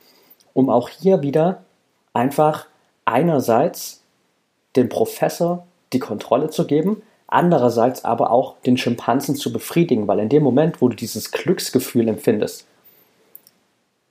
um 0.53 0.69
auch 0.69 0.89
hier 0.89 1.21
wieder 1.21 1.63
einfach 2.13 2.65
einerseits 3.05 4.01
dem 4.75 4.89
Professor 4.89 5.65
die 5.93 5.99
Kontrolle 5.99 6.49
zu 6.49 6.67
geben, 6.67 7.01
andererseits 7.27 8.03
aber 8.03 8.31
auch 8.31 8.55
den 8.65 8.77
Schimpansen 8.77 9.35
zu 9.35 9.53
befriedigen, 9.53 10.07
weil 10.07 10.19
in 10.19 10.29
dem 10.29 10.43
Moment, 10.43 10.81
wo 10.81 10.89
du 10.89 10.95
dieses 10.95 11.31
Glücksgefühl 11.31 12.07
empfindest, 12.07 12.65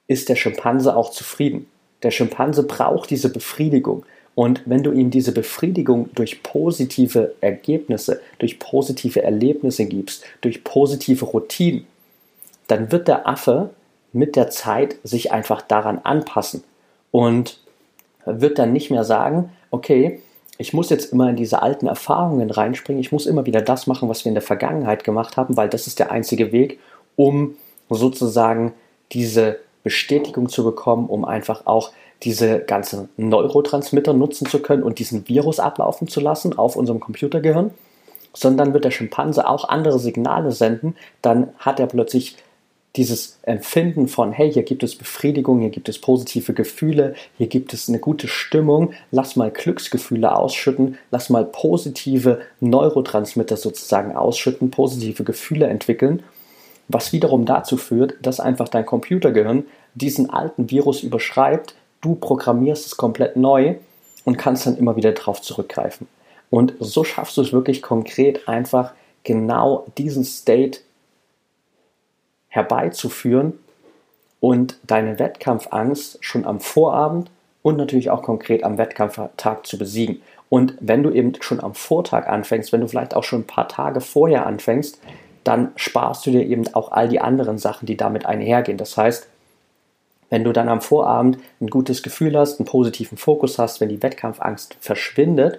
ist 0.06 0.28
der 0.28 0.36
Schimpanse 0.36 0.96
auch 0.96 1.10
zufrieden. 1.10 1.66
Der 2.02 2.10
Schimpanse 2.10 2.64
braucht 2.64 3.10
diese 3.10 3.30
Befriedigung. 3.30 4.04
Und 4.34 4.62
wenn 4.66 4.82
du 4.82 4.92
ihm 4.92 5.10
diese 5.10 5.32
Befriedigung 5.32 6.10
durch 6.14 6.42
positive 6.42 7.34
Ergebnisse, 7.40 8.20
durch 8.38 8.58
positive 8.58 9.22
Erlebnisse 9.22 9.86
gibst, 9.86 10.24
durch 10.40 10.64
positive 10.64 11.24
Routinen, 11.24 11.86
dann 12.66 12.90
wird 12.90 13.08
der 13.08 13.28
Affe 13.28 13.70
mit 14.12 14.36
der 14.36 14.50
Zeit 14.50 14.96
sich 15.04 15.32
einfach 15.32 15.62
daran 15.62 15.98
anpassen 16.02 16.64
und 17.10 17.58
wird 18.26 18.58
dann 18.58 18.72
nicht 18.72 18.90
mehr 18.90 19.04
sagen, 19.04 19.50
okay, 19.70 20.20
ich 20.56 20.72
muss 20.72 20.90
jetzt 20.90 21.12
immer 21.12 21.30
in 21.30 21.36
diese 21.36 21.62
alten 21.62 21.86
Erfahrungen 21.86 22.50
reinspringen, 22.50 23.00
ich 23.00 23.12
muss 23.12 23.26
immer 23.26 23.46
wieder 23.46 23.60
das 23.60 23.86
machen, 23.86 24.08
was 24.08 24.24
wir 24.24 24.30
in 24.30 24.34
der 24.34 24.42
Vergangenheit 24.42 25.04
gemacht 25.04 25.36
haben, 25.36 25.56
weil 25.56 25.68
das 25.68 25.86
ist 25.86 25.98
der 25.98 26.12
einzige 26.12 26.52
Weg, 26.52 26.78
um 27.16 27.56
sozusagen 27.90 28.72
diese 29.12 29.58
Bestätigung 29.82 30.48
zu 30.48 30.64
bekommen, 30.64 31.08
um 31.08 31.24
einfach 31.24 31.66
auch 31.66 31.92
diese 32.22 32.60
ganzen 32.60 33.08
Neurotransmitter 33.16 34.14
nutzen 34.14 34.46
zu 34.46 34.60
können 34.60 34.82
und 34.82 34.98
diesen 34.98 35.28
Virus 35.28 35.60
ablaufen 35.60 36.08
zu 36.08 36.20
lassen 36.20 36.56
auf 36.56 36.76
unserem 36.76 37.00
Computergehirn, 37.00 37.70
sondern 38.32 38.72
wird 38.72 38.84
der 38.84 38.90
Schimpanse 38.90 39.46
auch 39.46 39.68
andere 39.68 39.98
Signale 39.98 40.52
senden, 40.52 40.96
dann 41.20 41.48
hat 41.58 41.80
er 41.80 41.86
plötzlich 41.86 42.36
dieses 42.96 43.38
Empfinden 43.42 44.06
von, 44.06 44.32
hey, 44.32 44.52
hier 44.52 44.62
gibt 44.62 44.84
es 44.84 44.94
Befriedigung, 44.94 45.60
hier 45.60 45.70
gibt 45.70 45.88
es 45.88 46.00
positive 46.00 46.52
Gefühle, 46.52 47.14
hier 47.36 47.48
gibt 47.48 47.72
es 47.72 47.88
eine 47.88 47.98
gute 47.98 48.28
Stimmung, 48.28 48.92
lass 49.10 49.34
mal 49.34 49.50
Glücksgefühle 49.50 50.36
ausschütten, 50.36 50.98
lass 51.10 51.28
mal 51.28 51.44
positive 51.44 52.42
Neurotransmitter 52.60 53.56
sozusagen 53.56 54.14
ausschütten, 54.14 54.70
positive 54.70 55.24
Gefühle 55.24 55.66
entwickeln, 55.66 56.22
was 56.88 57.12
wiederum 57.12 57.46
dazu 57.46 57.76
führt, 57.76 58.14
dass 58.22 58.38
einfach 58.38 58.68
dein 58.68 58.86
Computergehirn 58.86 59.64
diesen 59.94 60.30
alten 60.30 60.70
Virus 60.70 61.02
überschreibt, 61.02 61.74
du 62.00 62.14
programmierst 62.14 62.86
es 62.86 62.96
komplett 62.96 63.36
neu 63.36 63.76
und 64.24 64.38
kannst 64.38 64.66
dann 64.66 64.76
immer 64.76 64.94
wieder 64.94 65.12
darauf 65.12 65.42
zurückgreifen. 65.42 66.06
Und 66.50 66.74
so 66.78 67.02
schaffst 67.02 67.36
du 67.36 67.42
es 67.42 67.52
wirklich 67.52 67.82
konkret 67.82 68.48
einfach 68.48 68.92
genau 69.24 69.86
diesen 69.98 70.24
State 70.24 70.80
herbeizuführen 72.54 73.58
und 74.38 74.76
deine 74.86 75.18
Wettkampfangst 75.18 76.18
schon 76.20 76.44
am 76.44 76.60
Vorabend 76.60 77.30
und 77.62 77.76
natürlich 77.76 78.10
auch 78.10 78.22
konkret 78.22 78.62
am 78.62 78.78
Wettkampftag 78.78 79.66
zu 79.66 79.76
besiegen. 79.76 80.22
Und 80.48 80.76
wenn 80.78 81.02
du 81.02 81.10
eben 81.10 81.32
schon 81.40 81.60
am 81.60 81.74
Vortag 81.74 82.28
anfängst, 82.28 82.72
wenn 82.72 82.80
du 82.80 82.86
vielleicht 82.86 83.16
auch 83.16 83.24
schon 83.24 83.40
ein 83.40 83.46
paar 83.46 83.68
Tage 83.68 84.00
vorher 84.00 84.46
anfängst, 84.46 85.00
dann 85.42 85.72
sparst 85.74 86.26
du 86.26 86.30
dir 86.30 86.44
eben 86.44 86.72
auch 86.74 86.92
all 86.92 87.08
die 87.08 87.20
anderen 87.20 87.58
Sachen, 87.58 87.86
die 87.86 87.96
damit 87.96 88.24
einhergehen. 88.24 88.78
Das 88.78 88.96
heißt, 88.96 89.26
wenn 90.30 90.44
du 90.44 90.52
dann 90.52 90.68
am 90.68 90.80
Vorabend 90.80 91.38
ein 91.60 91.68
gutes 91.68 92.02
Gefühl 92.04 92.38
hast, 92.38 92.60
einen 92.60 92.66
positiven 92.66 93.18
Fokus 93.18 93.58
hast, 93.58 93.80
wenn 93.80 93.88
die 93.88 94.02
Wettkampfangst 94.02 94.76
verschwindet, 94.80 95.58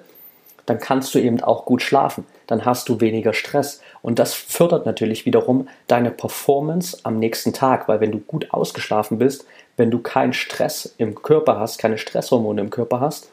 dann 0.66 0.80
kannst 0.80 1.14
du 1.14 1.20
eben 1.20 1.42
auch 1.42 1.66
gut 1.66 1.82
schlafen. 1.82 2.26
Dann 2.48 2.64
hast 2.64 2.88
du 2.88 3.02
weniger 3.02 3.34
Stress. 3.34 3.82
Und 4.06 4.20
das 4.20 4.36
fördert 4.36 4.86
natürlich 4.86 5.26
wiederum 5.26 5.68
deine 5.88 6.12
Performance 6.12 7.00
am 7.02 7.18
nächsten 7.18 7.54
Tag, 7.54 7.88
weil 7.88 8.02
wenn 8.02 8.12
du 8.12 8.20
gut 8.20 8.54
ausgeschlafen 8.54 9.18
bist, 9.18 9.48
wenn 9.78 9.90
du 9.90 9.98
keinen 9.98 10.34
Stress 10.34 10.94
im 11.00 11.16
Körper 11.24 11.60
hast, 11.60 11.80
keine 11.80 11.98
Stresshormone 11.98 12.62
im 12.62 12.70
Körper 12.70 13.00
hast 13.00 13.32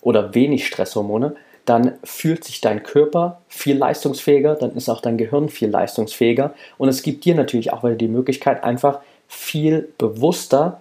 oder 0.00 0.34
wenig 0.34 0.66
Stresshormone, 0.66 1.36
dann 1.66 1.98
fühlt 2.02 2.44
sich 2.44 2.62
dein 2.62 2.82
Körper 2.82 3.42
viel 3.46 3.76
leistungsfähiger, 3.76 4.54
dann 4.54 4.74
ist 4.74 4.88
auch 4.88 5.02
dein 5.02 5.18
Gehirn 5.18 5.50
viel 5.50 5.68
leistungsfähiger 5.68 6.54
und 6.78 6.88
es 6.88 7.02
gibt 7.02 7.26
dir 7.26 7.34
natürlich 7.34 7.70
auch 7.70 7.84
wieder 7.84 7.96
die 7.96 8.08
Möglichkeit, 8.08 8.64
einfach 8.64 9.00
viel 9.28 9.92
bewusster 9.98 10.80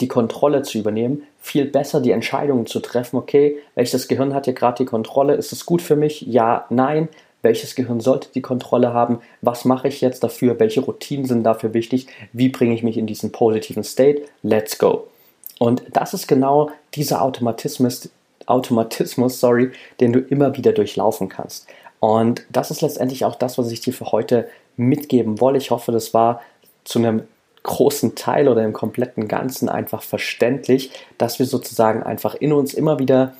die 0.00 0.08
Kontrolle 0.08 0.62
zu 0.62 0.78
übernehmen, 0.78 1.22
viel 1.40 1.66
besser 1.66 2.00
die 2.00 2.10
Entscheidungen 2.10 2.66
zu 2.66 2.80
treffen, 2.80 3.16
okay, 3.16 3.58
welches 3.74 4.08
Gehirn 4.08 4.34
hat 4.34 4.46
hier 4.46 4.54
gerade 4.54 4.78
die 4.78 4.84
Kontrolle, 4.84 5.34
ist 5.34 5.52
es 5.52 5.66
gut 5.66 5.82
für 5.82 5.96
mich? 5.96 6.22
Ja, 6.22 6.66
nein. 6.70 7.08
Welches 7.42 7.74
Gehirn 7.74 8.00
sollte 8.00 8.28
die 8.34 8.42
Kontrolle 8.42 8.92
haben? 8.92 9.20
Was 9.42 9.64
mache 9.64 9.88
ich 9.88 10.00
jetzt 10.00 10.24
dafür? 10.24 10.58
Welche 10.58 10.80
Routinen 10.80 11.26
sind 11.26 11.44
dafür 11.44 11.74
wichtig? 11.74 12.08
Wie 12.32 12.48
bringe 12.48 12.74
ich 12.74 12.82
mich 12.82 12.96
in 12.96 13.06
diesen 13.06 13.32
positiven 13.32 13.84
State? 13.84 14.22
Let's 14.42 14.78
go. 14.78 15.06
Und 15.58 15.82
das 15.92 16.14
ist 16.14 16.26
genau 16.26 16.70
dieser 16.94 17.22
Automatismus, 17.22 18.10
Automatismus, 18.46 19.40
sorry, 19.40 19.72
den 20.00 20.12
du 20.12 20.20
immer 20.20 20.56
wieder 20.56 20.72
durchlaufen 20.72 21.28
kannst. 21.28 21.66
Und 22.00 22.46
das 22.50 22.70
ist 22.70 22.82
letztendlich 22.82 23.24
auch 23.24 23.34
das, 23.34 23.58
was 23.58 23.70
ich 23.70 23.80
dir 23.80 23.92
für 23.92 24.12
heute 24.12 24.48
mitgeben 24.76 25.40
wollte. 25.40 25.58
Ich 25.58 25.70
hoffe, 25.70 25.92
das 25.92 26.14
war 26.14 26.42
zu 26.84 26.98
einem 26.98 27.22
großen 27.62 28.14
Teil 28.14 28.48
oder 28.48 28.62
im 28.64 28.72
kompletten 28.72 29.26
Ganzen 29.26 29.68
einfach 29.68 30.02
verständlich, 30.02 30.92
dass 31.18 31.38
wir 31.38 31.46
sozusagen 31.46 32.02
einfach 32.02 32.36
in 32.36 32.52
uns 32.52 32.74
immer 32.74 33.00
wieder 33.00 33.34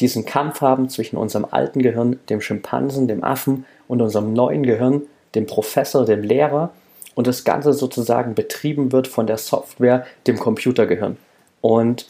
diesen 0.00 0.24
Kampf 0.24 0.60
haben 0.60 0.88
zwischen 0.88 1.16
unserem 1.16 1.46
alten 1.50 1.82
Gehirn, 1.82 2.18
dem 2.28 2.40
Schimpansen, 2.40 3.08
dem 3.08 3.22
Affen 3.22 3.66
und 3.88 4.00
unserem 4.00 4.32
neuen 4.32 4.62
Gehirn, 4.62 5.02
dem 5.34 5.46
Professor, 5.46 6.04
dem 6.04 6.22
Lehrer 6.22 6.70
und 7.14 7.26
das 7.26 7.44
Ganze 7.44 7.72
sozusagen 7.72 8.34
betrieben 8.34 8.92
wird 8.92 9.08
von 9.08 9.26
der 9.26 9.38
Software, 9.38 10.06
dem 10.26 10.38
Computergehirn. 10.38 11.16
Und 11.60 12.06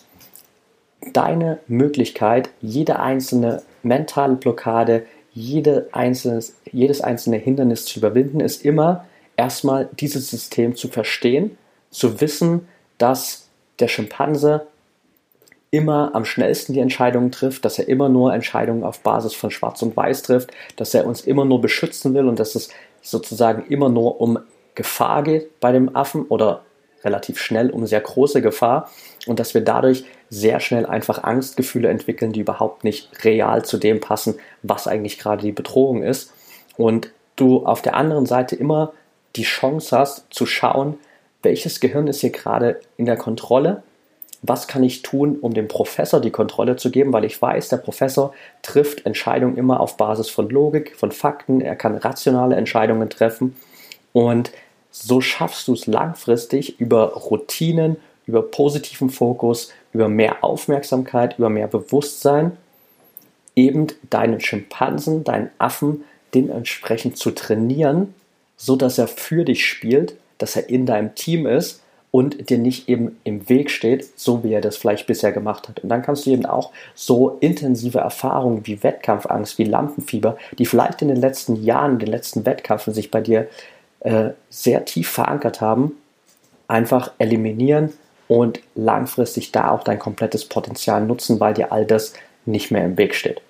deine 1.12 1.58
Möglichkeit, 1.66 2.50
jede 2.60 3.00
einzelne 3.00 3.62
mentale 3.82 4.34
Blockade, 4.34 5.04
jede 5.32 5.88
einzelnes, 5.92 6.56
jedes 6.70 7.00
einzelne 7.00 7.36
Hindernis 7.36 7.84
zu 7.84 7.98
überwinden, 7.98 8.40
ist 8.40 8.64
immer 8.64 9.06
erstmal 9.36 9.88
dieses 9.98 10.30
System 10.30 10.76
zu 10.76 10.88
verstehen, 10.88 11.56
zu 11.90 12.20
wissen, 12.20 12.68
dass 12.98 13.48
der 13.78 13.88
Schimpanse 13.88 14.66
immer 15.70 16.14
am 16.14 16.24
schnellsten 16.24 16.72
die 16.72 16.80
Entscheidungen 16.80 17.30
trifft, 17.30 17.64
dass 17.64 17.78
er 17.78 17.88
immer 17.88 18.08
nur 18.08 18.34
Entscheidungen 18.34 18.82
auf 18.82 19.00
Basis 19.00 19.34
von 19.34 19.50
Schwarz 19.50 19.82
und 19.82 19.96
Weiß 19.96 20.22
trifft, 20.22 20.50
dass 20.76 20.94
er 20.94 21.06
uns 21.06 21.20
immer 21.20 21.44
nur 21.44 21.60
beschützen 21.60 22.14
will 22.14 22.26
und 22.26 22.40
dass 22.40 22.54
es 22.54 22.70
sozusagen 23.02 23.66
immer 23.66 23.88
nur 23.88 24.20
um 24.20 24.38
Gefahr 24.74 25.22
geht 25.22 25.60
bei 25.60 25.72
dem 25.72 25.94
Affen 25.94 26.24
oder 26.26 26.62
relativ 27.04 27.38
schnell 27.38 27.70
um 27.70 27.86
sehr 27.86 28.00
große 28.00 28.42
Gefahr 28.42 28.90
und 29.26 29.38
dass 29.40 29.54
wir 29.54 29.62
dadurch 29.62 30.04
sehr 30.28 30.60
schnell 30.60 30.86
einfach 30.86 31.22
Angstgefühle 31.22 31.88
entwickeln, 31.88 32.32
die 32.32 32.40
überhaupt 32.40 32.84
nicht 32.84 33.24
real 33.24 33.64
zu 33.64 33.78
dem 33.78 34.00
passen, 34.00 34.36
was 34.62 34.86
eigentlich 34.86 35.18
gerade 35.18 35.42
die 35.42 35.52
Bedrohung 35.52 36.02
ist. 36.02 36.32
Und 36.76 37.12
du 37.36 37.64
auf 37.64 37.82
der 37.82 37.94
anderen 37.94 38.26
Seite 38.26 38.54
immer 38.56 38.92
die 39.36 39.44
Chance 39.44 39.98
hast 39.98 40.26
zu 40.30 40.46
schauen, 40.46 40.98
welches 41.42 41.80
Gehirn 41.80 42.06
ist 42.06 42.20
hier 42.20 42.30
gerade 42.30 42.80
in 42.96 43.06
der 43.06 43.16
Kontrolle, 43.16 43.82
was 44.42 44.66
kann 44.66 44.82
ich 44.82 45.02
tun, 45.02 45.36
um 45.40 45.52
dem 45.52 45.68
Professor 45.68 46.20
die 46.20 46.30
Kontrolle 46.30 46.76
zu 46.76 46.90
geben, 46.90 47.12
weil 47.12 47.24
ich 47.24 47.40
weiß, 47.40 47.68
der 47.68 47.76
Professor 47.76 48.32
trifft 48.62 49.04
Entscheidungen 49.04 49.58
immer 49.58 49.80
auf 49.80 49.96
Basis 49.96 50.30
von 50.30 50.48
Logik, 50.48 50.96
von 50.96 51.12
Fakten, 51.12 51.60
er 51.60 51.76
kann 51.76 51.96
rationale 51.96 52.56
Entscheidungen 52.56 53.10
treffen. 53.10 53.54
Und 54.12 54.50
so 54.90 55.20
schaffst 55.20 55.68
du 55.68 55.74
es 55.74 55.86
langfristig 55.86 56.80
über 56.80 57.12
Routinen, 57.12 57.96
über 58.26 58.42
positiven 58.42 59.10
Fokus, 59.10 59.72
über 59.92 60.08
mehr 60.08 60.42
Aufmerksamkeit, 60.42 61.38
über 61.38 61.50
mehr 61.50 61.68
Bewusstsein, 61.68 62.56
eben 63.56 63.88
deinen 64.08 64.40
Schimpansen, 64.40 65.22
deinen 65.24 65.50
Affen 65.58 66.04
dementsprechend 66.34 67.18
zu 67.18 67.32
trainieren, 67.32 68.14
so 68.56 68.76
dass 68.76 68.98
er 68.98 69.08
für 69.08 69.44
dich 69.44 69.66
spielt, 69.66 70.14
dass 70.38 70.56
er 70.56 70.70
in 70.70 70.86
deinem 70.86 71.14
Team 71.14 71.46
ist 71.46 71.82
und 72.10 72.50
dir 72.50 72.58
nicht 72.58 72.88
eben 72.88 73.20
im 73.24 73.48
Weg 73.48 73.70
steht, 73.70 74.18
so 74.18 74.42
wie 74.42 74.52
er 74.52 74.60
das 74.60 74.76
vielleicht 74.76 75.06
bisher 75.06 75.32
gemacht 75.32 75.68
hat. 75.68 75.80
Und 75.80 75.88
dann 75.88 76.02
kannst 76.02 76.26
du 76.26 76.30
eben 76.30 76.46
auch 76.46 76.72
so 76.94 77.36
intensive 77.40 77.98
Erfahrungen 77.98 78.66
wie 78.66 78.82
Wettkampfangst, 78.82 79.58
wie 79.58 79.64
Lampenfieber, 79.64 80.36
die 80.58 80.66
vielleicht 80.66 81.02
in 81.02 81.08
den 81.08 81.16
letzten 81.16 81.62
Jahren, 81.62 81.92
in 81.92 81.98
den 82.00 82.08
letzten 82.08 82.44
Wettkämpfen 82.44 82.92
sich 82.92 83.10
bei 83.10 83.20
dir 83.20 83.48
äh, 84.00 84.30
sehr 84.48 84.84
tief 84.84 85.08
verankert 85.08 85.60
haben, 85.60 85.92
einfach 86.66 87.12
eliminieren 87.18 87.92
und 88.26 88.60
langfristig 88.74 89.52
da 89.52 89.70
auch 89.70 89.84
dein 89.84 89.98
komplettes 89.98 90.44
Potenzial 90.44 91.04
nutzen, 91.04 91.38
weil 91.38 91.54
dir 91.54 91.72
all 91.72 91.84
das 91.84 92.14
nicht 92.44 92.70
mehr 92.70 92.84
im 92.84 92.96
Weg 92.96 93.14
steht. 93.14 93.40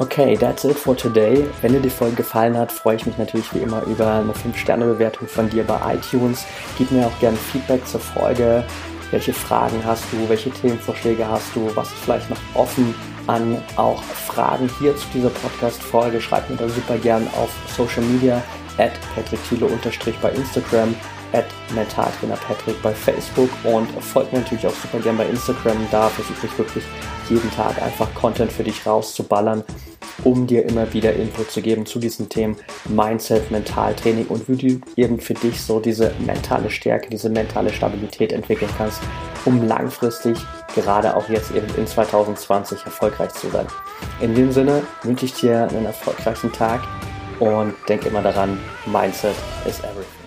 Okay, 0.00 0.36
that's 0.36 0.64
it 0.64 0.76
for 0.76 0.96
today. 0.96 1.44
Wenn 1.60 1.72
dir 1.72 1.80
die 1.80 1.90
Folge 1.90 2.14
gefallen 2.14 2.56
hat, 2.56 2.70
freue 2.70 2.94
ich 2.94 3.04
mich 3.04 3.18
natürlich 3.18 3.52
wie 3.52 3.58
immer 3.58 3.82
über 3.82 4.12
eine 4.12 4.32
5-Sterne-Bewertung 4.32 5.26
von 5.26 5.50
dir 5.50 5.64
bei 5.64 5.96
iTunes. 5.96 6.46
Gib 6.76 6.92
mir 6.92 7.08
auch 7.08 7.18
gerne 7.18 7.36
Feedback 7.36 7.84
zur 7.84 7.98
Folge. 7.98 8.62
Welche 9.10 9.32
Fragen 9.32 9.84
hast 9.84 10.04
du? 10.12 10.28
Welche 10.28 10.50
Themenvorschläge 10.50 11.28
hast 11.28 11.52
du? 11.52 11.68
Was 11.74 11.88
ist 11.88 11.98
vielleicht 11.98 12.30
noch 12.30 12.38
offen 12.54 12.94
an 13.26 13.60
auch 13.74 14.00
Fragen 14.04 14.70
hier 14.78 14.96
zu 14.96 15.08
dieser 15.12 15.30
Podcast-Folge? 15.30 16.20
Schreib 16.20 16.48
mir 16.48 16.54
da 16.54 16.68
super 16.68 16.96
gern 16.96 17.26
auf 17.36 17.50
Social 17.76 18.04
Media 18.04 18.40
at 18.76 18.92
patrickthiele- 19.16 19.68
bei 20.22 20.30
Instagram 20.30 20.94
at 21.32 21.46
Mentaltrainer 21.74 22.36
Patrick 22.36 22.80
bei 22.82 22.92
Facebook 22.92 23.50
und 23.64 23.90
folgt 24.00 24.32
mir 24.32 24.38
natürlich 24.38 24.68
auch 24.68 24.74
super 24.80 25.00
gern 25.00 25.16
bei 25.16 25.26
Instagram. 25.26 25.76
Da 25.90 26.08
versuche 26.08 26.46
ich 26.46 26.56
wirklich 26.56 26.84
jeden 27.30 27.50
Tag 27.50 27.80
einfach 27.82 28.12
Content 28.14 28.52
für 28.52 28.64
dich 28.64 28.86
rauszuballern, 28.86 29.64
um 30.24 30.46
dir 30.46 30.64
immer 30.64 30.92
wieder 30.92 31.12
Input 31.14 31.50
zu 31.50 31.62
geben 31.62 31.86
zu 31.86 31.98
diesen 31.98 32.28
Themen 32.28 32.56
Mindset, 32.88 33.50
Mentaltraining 33.50 34.26
und 34.26 34.48
wie 34.48 34.56
du 34.56 34.80
eben 34.96 35.20
für 35.20 35.34
dich 35.34 35.60
so 35.60 35.80
diese 35.80 36.12
mentale 36.24 36.70
Stärke, 36.70 37.10
diese 37.10 37.30
mentale 37.30 37.72
Stabilität 37.72 38.32
entwickeln 38.32 38.70
kannst, 38.76 39.00
um 39.44 39.66
langfristig, 39.66 40.38
gerade 40.74 41.16
auch 41.16 41.28
jetzt 41.28 41.52
eben 41.52 41.66
in 41.76 41.86
2020 41.86 42.84
erfolgreich 42.84 43.30
zu 43.30 43.48
sein. 43.50 43.66
In 44.20 44.34
dem 44.34 44.52
Sinne 44.52 44.82
wünsche 45.02 45.26
ich 45.26 45.34
dir 45.34 45.68
einen 45.68 45.86
erfolgreichen 45.86 46.52
Tag 46.52 46.82
und 47.38 47.74
denk 47.88 48.04
immer 48.04 48.22
daran, 48.22 48.58
Mindset 48.86 49.34
is 49.66 49.78
everything. 49.80 50.17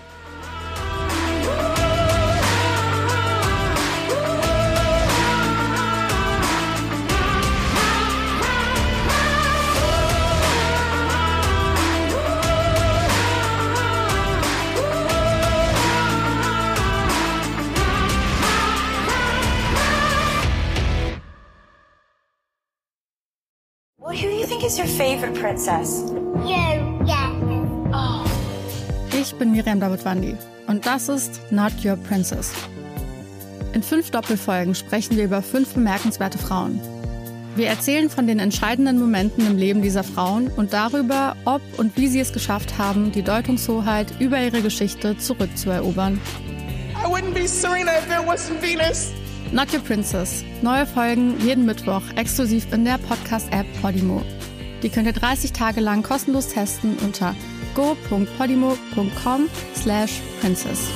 Favorite 25.02 25.34
princess? 25.34 26.12
You, 26.46 27.04
yeah. 27.04 27.32
Oh. 27.92 28.24
Ich 29.20 29.34
bin 29.34 29.50
Miriam 29.50 29.80
Davidwandi 29.80 30.36
und 30.68 30.86
das 30.86 31.08
ist 31.08 31.40
Not 31.50 31.72
Your 31.84 31.96
Princess. 31.96 32.52
In 33.72 33.82
fünf 33.82 34.12
Doppelfolgen 34.12 34.76
sprechen 34.76 35.16
wir 35.16 35.24
über 35.24 35.42
fünf 35.42 35.74
bemerkenswerte 35.74 36.38
Frauen. 36.38 36.80
Wir 37.56 37.66
erzählen 37.66 38.10
von 38.10 38.28
den 38.28 38.38
entscheidenden 38.38 39.00
Momenten 39.00 39.44
im 39.44 39.58
Leben 39.58 39.82
dieser 39.82 40.04
Frauen 40.04 40.46
und 40.56 40.72
darüber, 40.72 41.34
ob 41.46 41.62
und 41.78 41.96
wie 41.96 42.06
sie 42.06 42.20
es 42.20 42.32
geschafft 42.32 42.78
haben, 42.78 43.10
die 43.10 43.22
Deutungshoheit 43.22 44.06
über 44.20 44.40
ihre 44.40 44.62
Geschichte 44.62 45.18
zurückzuerobern. 45.18 46.20
I 46.94 47.08
wouldn't 47.08 47.34
be 47.34 47.48
Serena 47.48 47.90
if 47.98 48.06
there 48.06 48.24
wasn't 48.24 48.62
Venus. 48.62 49.10
Not 49.50 49.72
Your 49.74 49.80
Princess. 49.80 50.44
Neue 50.62 50.86
Folgen 50.86 51.34
jeden 51.40 51.66
Mittwoch 51.66 52.02
exklusiv 52.14 52.72
in 52.72 52.84
der 52.84 52.98
Podcast-App 52.98 53.66
Podimo. 53.82 54.22
Die 54.82 54.90
könnt 54.90 55.06
ihr 55.06 55.12
30 55.12 55.52
Tage 55.52 55.80
lang 55.80 56.02
kostenlos 56.02 56.48
testen 56.48 56.96
unter 56.98 57.34
go.podimo.com 57.74 59.48
slash 59.74 60.20
princess. 60.40 60.88